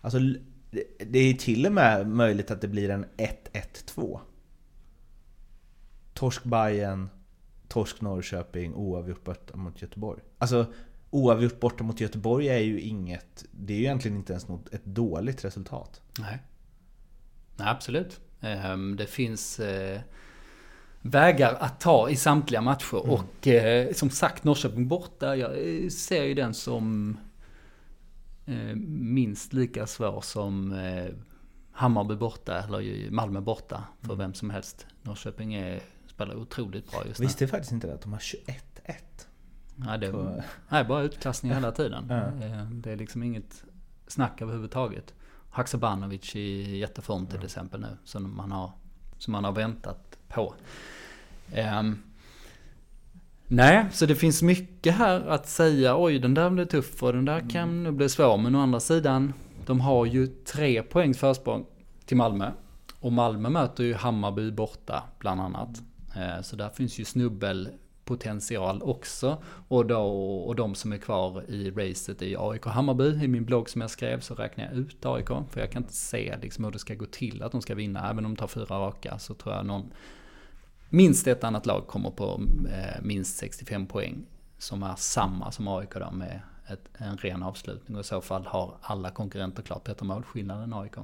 Alltså, 0.00 0.18
det 0.98 1.18
är 1.18 1.34
till 1.34 1.66
och 1.66 1.72
med 1.72 2.06
möjligt 2.06 2.50
att 2.50 2.60
det 2.60 2.68
blir 2.68 2.90
en 2.90 3.06
1-1-2. 3.16 4.20
Torsk 6.12 6.44
Bayern, 6.44 7.08
torsk 7.68 8.00
Norrköping, 8.00 8.74
oavgjort 8.74 9.24
borta 9.24 9.56
mot 9.56 9.82
Göteborg. 9.82 10.22
Alltså 10.38 10.66
oavgjort 11.10 11.60
borta 11.60 11.84
mot 11.84 12.00
Göteborg 12.00 12.48
är 12.48 12.58
ju 12.58 12.80
inget... 12.80 13.44
Det 13.50 13.72
är 13.72 13.78
ju 13.78 13.84
egentligen 13.84 14.16
inte 14.16 14.32
ens 14.32 14.48
något, 14.48 14.74
ett 14.74 14.84
dåligt 14.84 15.44
resultat. 15.44 16.02
Nej. 16.18 16.38
Nej, 17.56 17.68
absolut. 17.68 18.20
Ehm, 18.44 18.96
det 18.96 19.06
finns 19.06 19.60
eh, 19.60 20.00
vägar 21.00 21.54
att 21.60 21.80
ta 21.80 22.10
i 22.10 22.16
samtliga 22.16 22.60
matcher. 22.60 23.04
Mm. 23.04 23.10
Och 23.10 23.46
eh, 23.46 23.92
som 23.92 24.10
sagt, 24.10 24.44
Norrköping 24.44 24.88
borta, 24.88 25.36
jag 25.36 25.50
eh, 25.50 25.88
ser 25.88 26.24
ju 26.24 26.34
den 26.34 26.54
som 26.54 27.16
minst 28.86 29.52
lika 29.52 29.86
svår 29.86 30.20
som 30.20 30.78
Hammarby 31.72 32.14
borta 32.14 32.58
eller 32.58 33.10
Malmö 33.10 33.40
borta 33.40 33.84
för 34.00 34.08
mm. 34.08 34.18
vem 34.18 34.34
som 34.34 34.50
helst. 34.50 34.86
Norrköping 35.02 35.54
är, 35.54 35.80
spelar 36.06 36.34
otroligt 36.36 36.90
bra 36.90 37.06
just 37.06 37.20
nu. 37.20 37.26
Visste 37.26 37.48
faktiskt 37.48 37.72
inte 37.72 37.86
det 37.86 37.94
att 37.94 38.02
de 38.02 38.12
har 38.12 38.20
21-1. 38.20 38.54
Nej, 39.76 39.98
det 39.98 40.06
är 40.68 40.84
bara 40.84 41.02
utklassning 41.02 41.52
hela 41.52 41.72
tiden. 41.72 42.04
Mm. 42.10 42.82
Det 42.82 42.92
är 42.92 42.96
liksom 42.96 43.22
inget 43.22 43.64
snack 44.06 44.42
överhuvudtaget. 44.42 45.14
Haksabanovic 45.54 46.36
i 46.36 46.78
jätteform 46.78 47.26
till 47.26 47.44
exempel 47.44 47.80
nu. 47.80 47.96
Som 48.04 48.36
man 48.36 48.52
har, 48.52 48.70
som 49.18 49.32
man 49.32 49.44
har 49.44 49.52
väntat 49.52 50.18
på. 50.28 50.54
Um, 51.78 52.02
nej, 53.46 53.86
så 53.92 54.06
det 54.06 54.14
finns 54.14 54.42
mycket 54.42 54.94
här 54.94 55.20
att 55.20 55.48
säga. 55.48 55.96
Oj, 55.98 56.18
den 56.18 56.34
där 56.34 56.50
blir 56.50 56.64
tuff 56.64 57.02
och 57.02 57.12
den 57.12 57.24
där 57.24 57.50
kan 57.50 57.82
nu 57.82 57.92
bli 57.92 58.08
svår. 58.08 58.36
Men 58.38 58.54
å 58.54 58.60
andra 58.60 58.80
sidan, 58.80 59.32
de 59.66 59.80
har 59.80 60.06
ju 60.06 60.26
tre 60.26 60.82
poängs 60.82 61.18
försprång 61.18 61.66
till 62.06 62.16
Malmö. 62.16 62.50
Och 63.00 63.12
Malmö 63.12 63.48
möter 63.48 63.84
ju 63.84 63.94
Hammarby 63.94 64.50
borta, 64.50 65.02
bland 65.18 65.40
annat. 65.40 65.82
Eh, 66.16 66.42
så 66.42 66.56
där 66.56 66.68
finns 66.68 66.98
ju 66.98 67.04
snubbel 67.04 67.68
potential 68.04 68.82
också. 68.82 69.42
Och, 69.68 69.86
då, 69.86 70.02
och 70.46 70.56
de 70.56 70.74
som 70.74 70.92
är 70.92 70.98
kvar 70.98 71.44
i 71.50 71.70
racet 71.70 72.22
i 72.22 72.36
AIK 72.38 72.66
Hammarby. 72.66 73.24
I 73.24 73.28
min 73.28 73.44
blogg 73.44 73.70
som 73.70 73.80
jag 73.80 73.90
skrev 73.90 74.20
så 74.20 74.34
räknar 74.34 74.64
jag 74.64 74.74
ut 74.74 75.06
AIK. 75.06 75.28
För 75.28 75.60
jag 75.60 75.70
kan 75.70 75.82
inte 75.82 75.94
se 75.94 76.36
liksom 76.42 76.64
hur 76.64 76.72
det 76.72 76.78
ska 76.78 76.94
gå 76.94 77.06
till 77.06 77.42
att 77.42 77.52
de 77.52 77.62
ska 77.62 77.74
vinna. 77.74 78.10
Även 78.10 78.24
om 78.26 78.34
de 78.34 78.36
tar 78.36 78.46
fyra 78.46 78.78
raka 78.78 79.18
så 79.18 79.34
tror 79.34 79.54
jag 79.54 79.66
någon 79.66 79.92
minst 80.88 81.26
ett 81.26 81.44
annat 81.44 81.66
lag 81.66 81.86
kommer 81.86 82.10
på 82.10 82.40
eh, 82.68 83.02
minst 83.02 83.36
65 83.36 83.86
poäng. 83.86 84.26
Som 84.58 84.82
är 84.82 84.94
samma 84.96 85.52
som 85.52 85.68
AIK 85.68 85.94
då 85.94 86.10
med 86.10 86.40
ett, 86.66 86.88
en 86.98 87.16
ren 87.16 87.42
avslutning. 87.42 87.96
Och 87.96 88.00
i 88.00 88.04
så 88.04 88.20
fall 88.20 88.46
har 88.46 88.76
alla 88.80 89.10
konkurrenter 89.10 89.62
klart 89.62 89.84
bättre 89.84 90.06
målskillnad 90.06 90.62
än 90.62 90.74
AIK. 90.74 90.94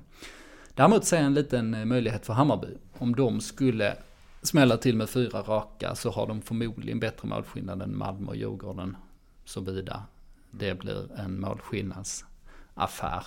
Däremot 0.75 1.05
ser 1.05 1.17
jag 1.17 1.27
en 1.27 1.35
liten 1.35 1.75
eh, 1.75 1.85
möjlighet 1.85 2.27
för 2.27 2.33
Hammarby. 2.33 2.77
Om 2.99 3.15
de 3.15 3.41
skulle 3.41 3.97
smälla 4.43 4.77
till 4.77 4.97
med 4.97 5.11
fyra 5.11 5.43
raka 5.43 5.95
så 5.95 6.11
har 6.11 6.27
de 6.27 6.43
förmodligen 6.43 7.01
bättre 7.01 7.29
målskillnad 7.29 7.83
än 7.83 7.99
Malmö 7.99 8.29
och 8.29 8.37
Djurgården. 8.37 8.97
Såvida 9.45 10.03
det 10.51 10.75
blir 10.75 11.21
en 11.21 11.41
målskillnadsaffär. 11.41 13.27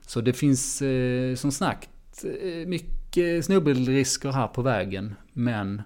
Så 0.00 0.20
det 0.20 0.32
finns 0.32 0.82
eh, 0.82 1.34
som 1.34 1.52
sagt 1.52 2.24
eh, 2.24 2.66
mycket 2.66 3.44
snubbelrisker 3.44 4.32
här 4.32 4.48
på 4.48 4.62
vägen. 4.62 5.14
Men 5.32 5.82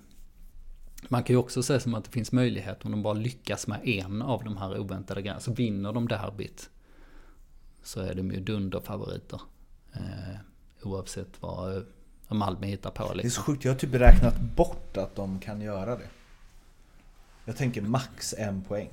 man 1.09 1.23
kan 1.23 1.35
ju 1.35 1.39
också 1.39 1.63
säga 1.63 1.81
som 1.81 1.95
att 1.95 2.05
det 2.05 2.11
finns 2.11 2.33
möjlighet 2.33 2.85
om 2.85 2.91
de 2.91 3.03
bara 3.03 3.15
lyckas 3.15 3.67
med 3.67 3.89
en 3.89 4.23
av 4.23 4.45
de 4.45 4.57
här 4.57 4.79
oväntade 4.79 5.23
grejerna. 5.23 5.41
Så 5.41 5.53
vinner 5.53 5.93
de 5.93 6.09
derbyt. 6.09 6.71
Så 7.83 8.01
är 8.01 8.15
de 8.15 8.31
ju 8.31 8.41
dunderfavoriter. 8.41 9.41
Eh, 9.93 10.37
oavsett 10.83 11.43
vad 11.43 11.87
Malmö 12.37 12.67
hittar 12.67 12.91
på. 12.91 13.03
Liksom. 13.03 13.17
Det 13.17 13.21
är 13.21 13.23
så 13.23 13.27
liksom. 13.27 13.45
sjukt, 13.45 13.65
jag 13.65 13.73
har 13.73 13.79
typ 13.79 13.95
räknat 13.95 14.41
bort 14.41 14.97
att 14.97 15.15
de 15.17 15.41
kan 15.41 15.61
göra 15.61 15.97
det. 15.97 16.09
Jag 17.45 17.57
tänker 17.57 17.83
max 17.83 18.35
en 18.39 18.63
poäng. 18.63 18.91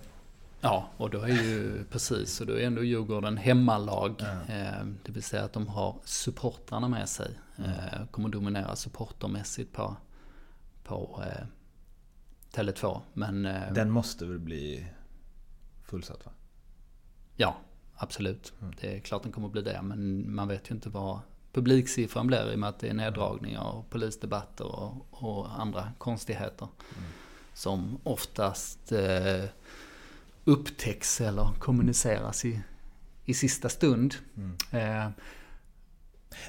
Ja, 0.62 0.90
och 0.98 1.10
då 1.10 1.22
är 1.22 1.28
ju 1.28 1.84
precis, 1.92 2.42
och 2.42 2.48
då 2.48 2.54
är 2.54 2.66
ändå 2.68 2.84
Djurgården 2.84 3.38
hemmalag. 3.38 4.22
Mm. 4.50 4.98
det 5.04 5.12
vill 5.12 5.24
säga 5.24 5.44
att 5.44 5.54
de 5.54 5.68
har 5.68 5.96
supportrarna 6.04 6.88
med 6.88 7.10
sig. 7.10 7.32
Mm. 7.58 8.08
kommer 8.12 8.30
dominera 8.30 8.76
supportermässigt 8.76 9.74
på, 9.74 9.96
på 10.84 11.24
eh, 11.26 11.46
Tele2. 12.54 13.02
Men, 13.14 13.46
eh, 13.46 13.74
Den 13.74 13.90
måste 13.90 14.26
väl 14.26 14.40
bli 14.40 14.88
fullsatt 15.84 16.26
va? 16.26 16.32
Ja, 17.36 17.56
absolut. 17.96 18.54
Mm. 18.62 18.74
Det 18.82 18.96
är 18.96 19.00
klart 19.00 19.24
den 19.24 19.32
kommer 19.32 19.50
bli 19.50 19.62
det. 19.62 19.82
Men 19.82 20.36
man 20.36 20.48
vet 20.48 20.72
ju 20.72 20.76
inte 20.76 20.90
vad 20.90 21.20
publiksiffran 21.56 22.28
blir 22.28 22.52
i 22.52 22.56
och 22.56 22.60
med 22.60 22.70
att 22.70 22.80
det 22.80 22.90
är 22.90 22.94
neddragningar 22.94 23.64
och 23.64 23.90
polisdebatter 23.90 24.66
och, 24.66 25.08
och 25.10 25.60
andra 25.62 25.92
konstigheter. 25.98 26.68
Mm. 26.98 27.10
Som 27.54 28.00
oftast 28.04 28.92
eh, 28.92 29.44
upptäcks 30.44 31.22
eller 31.22 31.48
kommuniceras 31.60 32.46
i, 32.46 32.62
i 33.26 33.34
sista 33.34 33.70
stund. 33.70 34.16
Mm. 34.38 34.58
Eh, 34.72 35.10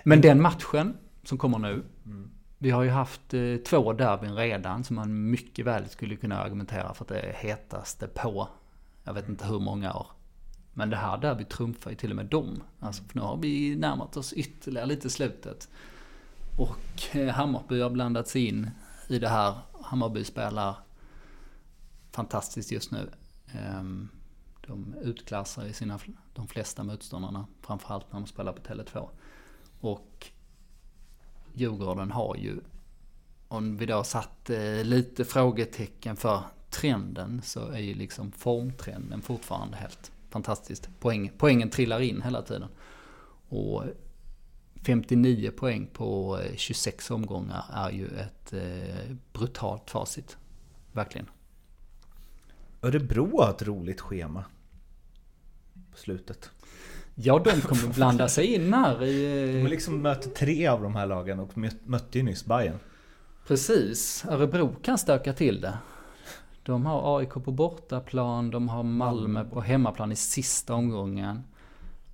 men 0.05 0.21
den 0.21 0.43
matchen 0.43 0.97
som 1.23 1.39
kommer 1.39 1.59
nu. 1.59 1.85
Mm. 2.07 2.31
Vi 2.59 2.71
har 2.71 2.83
ju 2.83 2.91
haft 2.91 3.35
eh, 3.35 3.57
två 3.57 3.93
derbyn 3.93 4.35
redan 4.35 4.85
som 4.85 4.97
man 4.97 5.31
mycket 5.31 5.67
väl 5.67 5.89
skulle 5.89 6.17
kunna 6.17 6.39
argumentera 6.39 6.95
för 6.95 7.05
att 7.05 7.09
det 7.09 7.21
är 7.21 7.33
hetaste 7.33 8.07
på, 8.07 8.49
jag 9.05 9.15
vet 9.15 9.29
inte 9.29 9.47
hur 9.47 9.61
många 9.61 9.95
år. 9.95 10.07
Men 10.79 10.91
det 10.91 10.97
här 10.97 11.19
derbyt 11.19 11.49
trumfar 11.49 11.91
ju 11.91 11.97
till 11.97 12.11
och 12.11 12.17
med 12.17 12.27
dem. 12.27 12.63
Alltså, 12.81 13.05
för 13.05 13.17
nu 13.17 13.21
har 13.21 13.37
vi 13.37 13.77
närmat 13.77 14.17
oss 14.17 14.33
ytterligare 14.33 14.87
lite 14.87 15.11
slutet. 15.11 15.69
Och 16.59 17.17
eh, 17.17 17.29
Hammarby 17.29 17.81
har 17.81 17.91
blandats 17.91 18.37
in 18.37 18.71
i 19.09 19.19
det 19.19 19.29
här. 19.29 19.59
Hammarby 19.83 20.25
spelar 20.25 20.77
fantastiskt 22.13 22.73
just 22.73 22.91
nu. 22.91 23.11
Ehm, 23.53 24.09
de 24.67 24.95
utklassar 25.03 25.67
i 25.67 25.73
sina, 25.73 25.99
de 26.35 26.49
flesta 26.49 26.85
motståndarna, 26.85 27.47
framförallt 27.61 28.13
när 28.13 28.21
de 28.21 28.27
spelar 28.27 28.53
på 28.53 28.63
Tele2. 28.63 29.09
Och 29.81 30.27
Djurgården 31.55 32.11
har 32.11 32.37
ju, 32.37 32.61
om 33.49 33.77
vi 33.77 33.87
då 33.87 34.05
satt 34.05 34.51
eh, 34.51 34.85
lite 34.85 35.25
frågetecken 35.25 36.17
för 36.17 36.43
trenden, 36.71 37.43
så 37.45 37.69
är 37.69 37.81
ju 37.81 37.95
liksom 37.95 38.33
formtrenden 38.33 39.23
fortfarande 39.23 39.77
helt 39.77 40.13
fantastiskt. 40.31 40.89
Poäng, 41.01 41.31
poängen 41.39 41.71
trillar 41.71 42.01
in 42.01 42.23
hela 42.23 42.43
tiden. 42.43 42.69
Och 43.49 43.85
59 44.87 45.51
poäng 45.51 45.91
på 45.93 46.41
26 46.57 47.11
eh, 47.11 47.17
omgångar 47.17 47.65
är 47.73 47.91
ju 47.91 48.07
ett 48.07 48.53
eh, 48.53 49.17
brutalt 49.33 49.91
facit. 49.91 50.37
Verkligen. 50.93 51.27
Örebro 52.83 53.41
har 53.41 53.51
ett 53.51 53.63
roligt 53.63 54.01
schema. 54.01 54.45
På 55.93 55.99
slutet. 55.99 56.51
Ja, 57.15 57.39
de 57.45 57.61
kommer 57.61 57.95
blanda 57.95 58.29
sig 58.29 58.55
in 58.55 58.75
här 58.75 59.05
i... 59.05 59.63
De 59.63 59.69
liksom 59.69 60.03
möter 60.03 60.31
tre 60.31 60.67
av 60.67 60.83
de 60.83 60.95
här 60.97 61.07
lagen 61.07 61.41
och 61.41 61.59
mötte 61.85 62.19
ju 62.19 62.25
nyss 62.25 62.45
Bayern. 62.45 62.79
Precis. 63.47 64.25
Örebro 64.29 64.77
kan 64.83 64.99
stöka 64.99 65.33
till 65.33 65.61
det. 65.61 65.79
De 66.67 66.87
har 66.87 67.19
AIK 67.19 67.31
på 67.31 67.53
bortaplan, 67.53 68.51
de 68.51 68.69
har 68.69 68.83
Malmö 68.83 69.45
på 69.45 69.61
hemmaplan 69.61 70.13
i 70.13 70.17
sista 70.17 70.75
omgången. 70.75 71.45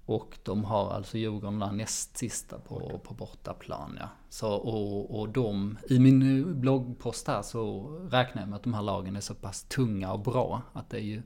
Och 0.06 0.38
de 0.42 0.64
har 0.64 0.90
alltså 0.90 1.18
Djurgården 1.18 1.76
näst 1.76 2.16
sista 2.16 2.58
på, 2.58 3.00
på 3.04 3.14
bortaplan. 3.14 3.96
Ja. 4.00 4.08
Så, 4.28 4.52
och, 4.52 5.20
och 5.20 5.28
de, 5.28 5.78
i 5.88 5.98
min 5.98 6.60
bloggpost 6.60 7.28
här 7.28 7.42
så 7.42 7.88
räknar 8.10 8.42
jag 8.42 8.48
med 8.48 8.56
att 8.56 8.62
de 8.62 8.74
här 8.74 8.82
lagen 8.82 9.16
är 9.16 9.20
så 9.20 9.34
pass 9.34 9.62
tunga 9.62 10.12
och 10.12 10.20
bra. 10.20 10.62
Att 10.72 10.90
det 10.90 11.00
ju, 11.00 11.22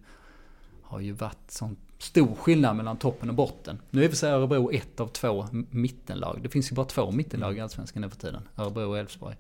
har 0.83 1.01
ju 1.01 1.13
varit 1.13 1.51
sån 1.51 1.77
stor 1.99 2.35
skillnad 2.35 2.77
mellan 2.77 2.97
toppen 2.97 3.29
och 3.29 3.35
botten. 3.35 3.79
Nu 3.91 4.05
är 4.05 4.09
vi 4.09 4.17
så 4.17 4.27
Örebro 4.27 4.71
ett 4.73 5.01
av 5.01 5.07
två 5.07 5.47
mittenlag. 5.71 6.41
Det 6.43 6.49
finns 6.49 6.73
ju 6.73 6.75
bara 6.75 6.87
två 6.87 7.11
mittenlag 7.11 7.57
i 7.57 7.61
Allsvenskan 7.61 8.03
nu 8.03 8.11
för 8.11 8.17
tiden. 8.19 8.49
Örebro 8.57 8.89
och 8.89 8.99
Elfsborg. 8.99 9.37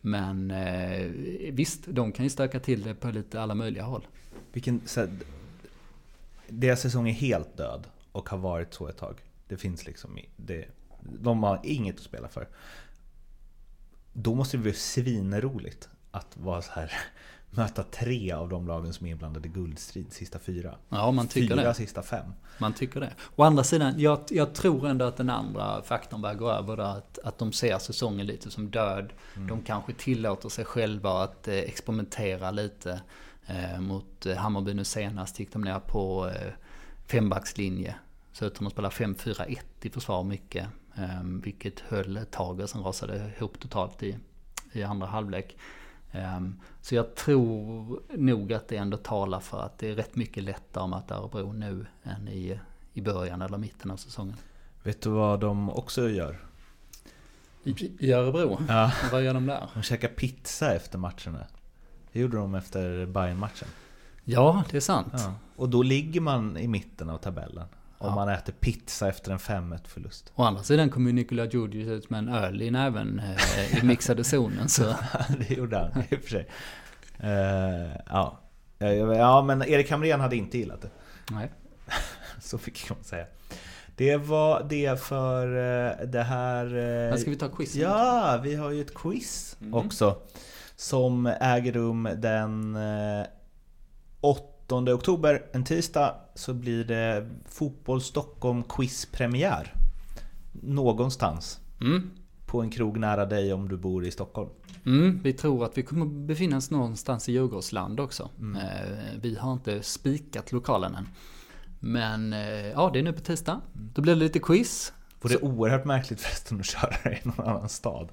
Men 0.00 0.50
eh, 0.50 1.06
visst, 1.52 1.80
de 1.86 2.12
kan 2.12 2.24
ju 2.24 2.30
stöka 2.30 2.60
till 2.60 2.82
det 2.82 2.94
på 2.94 3.10
lite 3.10 3.40
alla 3.40 3.54
möjliga 3.54 3.82
håll. 3.82 4.06
Vilken, 4.52 4.80
så 4.86 5.00
här, 5.00 5.10
deras 6.48 6.80
säsong 6.80 7.08
är 7.08 7.12
helt 7.12 7.56
död 7.56 7.86
och 8.12 8.28
har 8.28 8.38
varit 8.38 8.74
så 8.74 8.88
ett 8.88 8.96
tag. 8.96 9.20
Det 9.48 9.56
finns 9.56 9.86
liksom, 9.86 10.18
det, 10.36 10.64
de 11.00 11.42
har 11.42 11.60
inget 11.64 11.96
att 11.96 12.02
spela 12.02 12.28
för. 12.28 12.48
Då 14.12 14.34
måste 14.34 14.56
det 14.56 14.62
bli 14.62 14.72
svinroligt 14.72 15.88
att 16.10 16.36
vara 16.36 16.62
så 16.62 16.72
här 16.72 16.92
möta 17.50 17.82
tre 17.82 18.32
av 18.32 18.48
de 18.48 18.66
lagen 18.66 18.92
som 18.92 19.06
är 19.06 19.10
inblandade 19.10 19.48
i 19.48 19.50
guldstrid 19.50 20.12
sista 20.12 20.38
fyra. 20.38 20.74
Ja, 20.88 21.10
man 21.10 21.28
tycker 21.28 21.56
fyra 21.56 21.68
det. 21.68 21.74
sista 21.74 22.02
fem. 22.02 22.32
Man 22.58 22.72
tycker 22.72 23.00
det. 23.00 23.12
Å 23.36 23.42
andra 23.42 23.64
sidan, 23.64 24.00
jag, 24.00 24.20
jag 24.30 24.54
tror 24.54 24.86
ändå 24.88 25.04
att 25.04 25.16
den 25.16 25.30
andra 25.30 25.82
faktorn 25.82 26.22
väger 26.22 26.52
över 26.52 26.76
där. 26.76 26.98
Att, 26.98 27.18
att 27.24 27.38
de 27.38 27.52
ser 27.52 27.78
säsongen 27.78 28.26
lite 28.26 28.50
som 28.50 28.70
död. 28.70 29.12
Mm. 29.36 29.48
De 29.48 29.62
kanske 29.62 29.92
tillåter 29.92 30.48
sig 30.48 30.64
själva 30.64 31.22
att 31.22 31.48
eh, 31.48 31.54
experimentera 31.54 32.50
lite. 32.50 33.00
Eh, 33.46 33.80
mot 33.80 34.26
eh, 34.26 34.36
Hammarby 34.36 34.74
nu 34.74 34.84
senast 34.84 35.40
gick 35.40 35.52
de 35.52 35.62
ner 35.62 35.78
på 35.78 36.28
eh, 36.28 36.52
fembackslinje. 37.06 37.94
Så 38.32 38.44
ut 38.44 38.56
som 38.56 38.66
att 38.66 38.72
spela 38.72 38.88
5-4-1 38.88 39.58
i 39.82 39.90
försvar 39.90 40.24
mycket. 40.24 40.66
Eh, 40.96 41.22
vilket 41.22 41.80
höll 41.80 42.16
ett 42.16 42.30
tag 42.30 42.60
och 42.60 42.70
sen 42.70 42.82
rasade 42.82 43.32
ihop 43.36 43.60
totalt 43.60 44.02
i, 44.02 44.16
i 44.72 44.82
andra 44.82 45.06
halvlek. 45.06 45.56
Um, 46.12 46.60
så 46.80 46.94
jag 46.94 47.14
tror 47.14 48.02
nog 48.16 48.52
att 48.52 48.68
det 48.68 48.76
ändå 48.76 48.96
talar 48.96 49.40
för 49.40 49.62
att 49.62 49.78
det 49.78 49.90
är 49.90 49.94
rätt 49.94 50.16
mycket 50.16 50.42
lättare 50.42 50.84
att 50.84 50.90
möta 50.90 51.14
Örebro 51.14 51.52
nu 51.52 51.86
än 52.02 52.28
i, 52.28 52.60
i 52.92 53.00
början 53.00 53.42
eller 53.42 53.58
mitten 53.58 53.90
av 53.90 53.96
säsongen. 53.96 54.36
Vet 54.82 55.02
du 55.02 55.10
vad 55.10 55.40
de 55.40 55.70
också 55.70 56.08
gör? 56.08 56.40
I, 57.64 57.90
i 57.98 58.12
Örebro? 58.12 58.58
Ja. 58.68 58.92
Vad 59.12 59.22
gör 59.22 59.34
de 59.34 59.46
där? 59.46 59.70
De 59.74 59.82
käkar 59.82 60.08
pizza 60.08 60.74
efter 60.74 60.98
matcherna. 60.98 61.46
Det 62.12 62.20
gjorde 62.20 62.36
de 62.36 62.54
efter 62.54 63.06
bayern 63.06 63.38
matchen 63.38 63.68
Ja, 64.24 64.64
det 64.70 64.76
är 64.76 64.80
sant. 64.80 65.12
Ja. 65.12 65.34
Och 65.56 65.68
då 65.68 65.82
ligger 65.82 66.20
man 66.20 66.56
i 66.56 66.68
mitten 66.68 67.10
av 67.10 67.18
tabellen. 67.18 67.66
Om 68.02 68.08
ja. 68.08 68.14
man 68.14 68.28
äter 68.28 68.52
pizza 68.52 69.08
efter 69.08 69.32
en 69.32 69.38
5-1 69.38 69.78
förlust. 69.86 70.32
Å 70.34 70.42
andra 70.42 70.62
sidan 70.62 70.90
kom 70.90 71.06
ju 71.06 71.12
Nikola 71.12 71.44
Djurdjic 71.44 71.88
ut 71.88 72.10
med 72.10 72.18
en 72.18 72.28
öl 72.28 72.62
i 72.62 72.70
näven 72.70 73.18
eh, 73.18 73.78
i 73.78 73.86
mixade 73.86 74.24
zonen. 74.24 74.68
Så. 74.68 74.82
det 75.38 75.54
gjorde 75.54 75.78
han 75.78 76.02
i 76.10 76.16
och 76.16 76.20
för 76.20 76.28
sig. 76.28 76.48
Uh, 77.24 77.96
ja. 78.06 78.40
ja, 79.16 79.42
men 79.42 79.62
Erik 79.62 79.90
Hamrén 79.90 80.20
hade 80.20 80.36
inte 80.36 80.58
gillat 80.58 80.82
det. 80.82 80.90
Nej. 81.30 81.50
så 82.40 82.58
fick 82.58 82.90
man 82.90 83.04
säga. 83.04 83.26
Det 83.96 84.16
var 84.16 84.66
det 84.68 85.00
för 85.00 85.46
uh, 85.46 86.06
det 86.06 86.22
här... 86.22 86.74
Uh, 87.10 87.16
ska 87.16 87.30
vi 87.30 87.36
ta 87.36 87.48
quiz? 87.48 87.74
Ja, 87.74 88.40
vi 88.42 88.54
har 88.54 88.70
ju 88.70 88.80
ett 88.80 88.94
quiz 88.94 89.56
mm. 89.60 89.74
också. 89.74 90.16
Som 90.76 91.26
äger 91.26 91.72
rum 91.72 92.08
den 92.16 92.78
8 94.20 94.49
oktober, 94.72 95.42
en 95.52 95.64
tisdag, 95.64 96.14
så 96.34 96.54
blir 96.54 96.84
det 96.84 97.28
Fotboll 97.48 98.00
Stockholm 98.00 98.62
Quiz-premiär. 98.62 99.74
Någonstans. 100.52 101.60
Mm. 101.80 102.10
På 102.46 102.60
en 102.60 102.70
krog 102.70 102.98
nära 102.98 103.26
dig 103.26 103.52
om 103.52 103.68
du 103.68 103.76
bor 103.76 104.06
i 104.06 104.10
Stockholm. 104.10 104.50
Mm, 104.86 105.20
vi 105.22 105.32
tror 105.32 105.64
att 105.64 105.78
vi 105.78 105.82
kommer 105.82 106.06
befinna 106.06 106.56
oss 106.56 106.70
någonstans 106.70 107.28
i 107.28 107.32
Djurgårdsland 107.32 108.00
också. 108.00 108.30
Mm. 108.38 108.56
Eh, 108.56 109.20
vi 109.20 109.36
har 109.36 109.52
inte 109.52 109.82
spikat 109.82 110.52
lokalen 110.52 110.94
än. 110.94 111.08
Men 111.80 112.32
eh, 112.32 112.66
ja, 112.66 112.90
det 112.92 112.98
är 112.98 113.02
nu 113.02 113.12
på 113.12 113.20
tisdag. 113.20 113.60
Då 113.72 114.02
blir 114.02 114.14
det 114.14 114.20
lite 114.20 114.38
quiz. 114.38 114.92
Vore 115.20 115.34
det 115.34 115.42
oerhört 115.42 115.84
märkligt 115.84 116.20
förresten 116.20 116.60
att 116.60 116.66
köra 116.66 117.12
i 117.12 117.18
någon 117.22 117.46
annan 117.46 117.68
stad. 117.68 118.08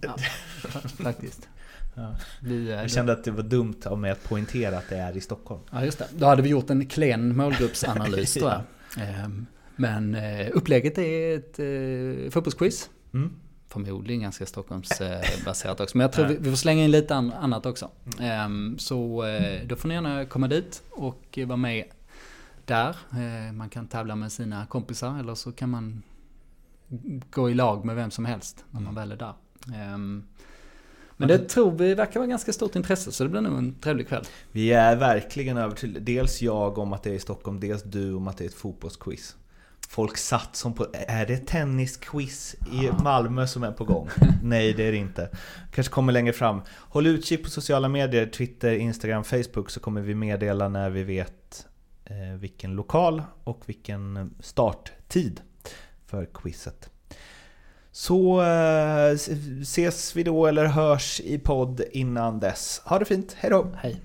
Ja, 0.00 0.16
faktiskt. 0.88 1.48
Ja. 1.94 2.16
Vi, 2.40 2.70
jag 2.70 2.90
kände 2.90 3.12
att 3.12 3.24
det 3.24 3.30
var 3.30 3.42
dumt 3.42 3.80
av 3.84 3.98
mig 3.98 4.10
att 4.10 4.24
poängtera 4.24 4.78
att 4.78 4.88
det 4.88 4.96
är 4.96 5.16
i 5.16 5.20
Stockholm. 5.20 5.60
Ja, 5.70 5.84
just 5.84 5.98
det. 5.98 6.08
Då 6.16 6.26
hade 6.26 6.42
vi 6.42 6.48
gjort 6.48 6.70
en 6.70 6.86
klen 6.86 7.36
målgruppsanalys 7.36 8.32
tror 8.34 8.50
jag. 8.50 8.62
Ehm, 8.98 9.46
men 9.76 10.14
eh, 10.14 10.48
upplägget 10.52 10.98
är 10.98 11.36
ett 11.36 11.58
eh, 11.58 12.30
fotbollsquiz. 12.30 12.90
Mm. 13.14 13.32
Förmodligen 13.68 14.22
ganska 14.22 14.46
Stockholmsbaserat 14.46 15.80
också. 15.80 15.96
Men 15.96 16.02
jag 16.02 16.12
tror 16.12 16.26
vi, 16.26 16.36
vi 16.40 16.50
får 16.50 16.56
slänga 16.56 16.84
in 16.84 16.90
lite 16.90 17.14
annat 17.14 17.66
också. 17.66 17.90
Mm. 18.20 18.78
Så 18.78 19.24
eh, 19.24 19.66
då 19.66 19.76
får 19.76 19.88
ni 19.88 19.94
gärna 19.94 20.24
komma 20.24 20.48
dit 20.48 20.82
och 20.90 21.38
vara 21.46 21.56
med 21.56 21.84
där. 22.64 22.96
Man 23.52 23.68
kan 23.68 23.86
tävla 23.86 24.16
med 24.16 24.32
sina 24.32 24.66
kompisar 24.66 25.18
eller 25.20 25.34
så 25.34 25.52
kan 25.52 25.70
man 25.70 26.02
gå 27.30 27.50
i 27.50 27.54
lag 27.54 27.84
med 27.84 27.96
vem 27.96 28.10
som 28.10 28.24
helst 28.24 28.64
när 28.70 28.80
man 28.80 28.92
mm. 28.92 29.08
väl 29.08 29.12
är 29.12 29.16
där. 29.16 29.34
Men 31.22 31.28
det 31.28 31.48
tror 31.48 31.70
vi 31.70 31.94
verkar 31.94 32.20
vara 32.20 32.26
ganska 32.26 32.52
stort 32.52 32.76
intresse 32.76 33.12
så 33.12 33.24
det 33.24 33.30
blir 33.30 33.40
nog 33.40 33.58
en 33.58 33.74
trevlig 33.74 34.08
kväll. 34.08 34.24
Vi 34.52 34.72
är 34.72 34.96
verkligen 34.96 35.56
över 35.56 35.76
till 35.76 36.04
dels 36.04 36.42
jag 36.42 36.78
om 36.78 36.92
att 36.92 37.02
det 37.02 37.10
är 37.10 37.14
i 37.14 37.18
Stockholm, 37.18 37.60
dels 37.60 37.82
du 37.82 38.14
om 38.14 38.28
att 38.28 38.36
det 38.36 38.44
är 38.44 38.48
ett 38.48 38.54
fotbollsquiz. 38.54 39.36
Folk 39.88 40.16
satt 40.16 40.56
som 40.56 40.74
på, 40.74 40.86
är 40.92 41.26
det 41.26 41.36
tennisquiz 41.36 42.54
i 42.54 42.90
Malmö 43.02 43.46
som 43.46 43.62
är 43.62 43.72
på 43.72 43.84
gång? 43.84 44.08
Nej 44.42 44.72
det 44.72 44.82
är 44.88 44.92
det 44.92 44.98
inte. 44.98 45.28
Kanske 45.74 45.92
kommer 45.92 46.12
längre 46.12 46.32
fram. 46.32 46.60
Håll 46.68 47.06
utkik 47.06 47.44
på 47.44 47.50
sociala 47.50 47.88
medier, 47.88 48.26
Twitter, 48.26 48.72
Instagram, 48.72 49.24
Facebook 49.24 49.70
så 49.70 49.80
kommer 49.80 50.00
vi 50.00 50.14
meddela 50.14 50.68
när 50.68 50.90
vi 50.90 51.02
vet 51.02 51.66
eh, 52.04 52.38
vilken 52.38 52.74
lokal 52.74 53.22
och 53.44 53.62
vilken 53.66 54.34
starttid 54.40 55.40
för 56.06 56.26
quizet. 56.34 56.91
Så 57.92 58.42
eh, 58.42 59.12
ses 59.62 60.16
vi 60.16 60.22
då 60.22 60.46
eller 60.46 60.64
hörs 60.66 61.20
i 61.20 61.38
podd 61.38 61.80
innan 61.92 62.40
dess. 62.40 62.82
Ha 62.84 62.98
det 62.98 63.04
fint, 63.04 63.32
hejdå! 63.38 63.66
Hej! 63.76 64.00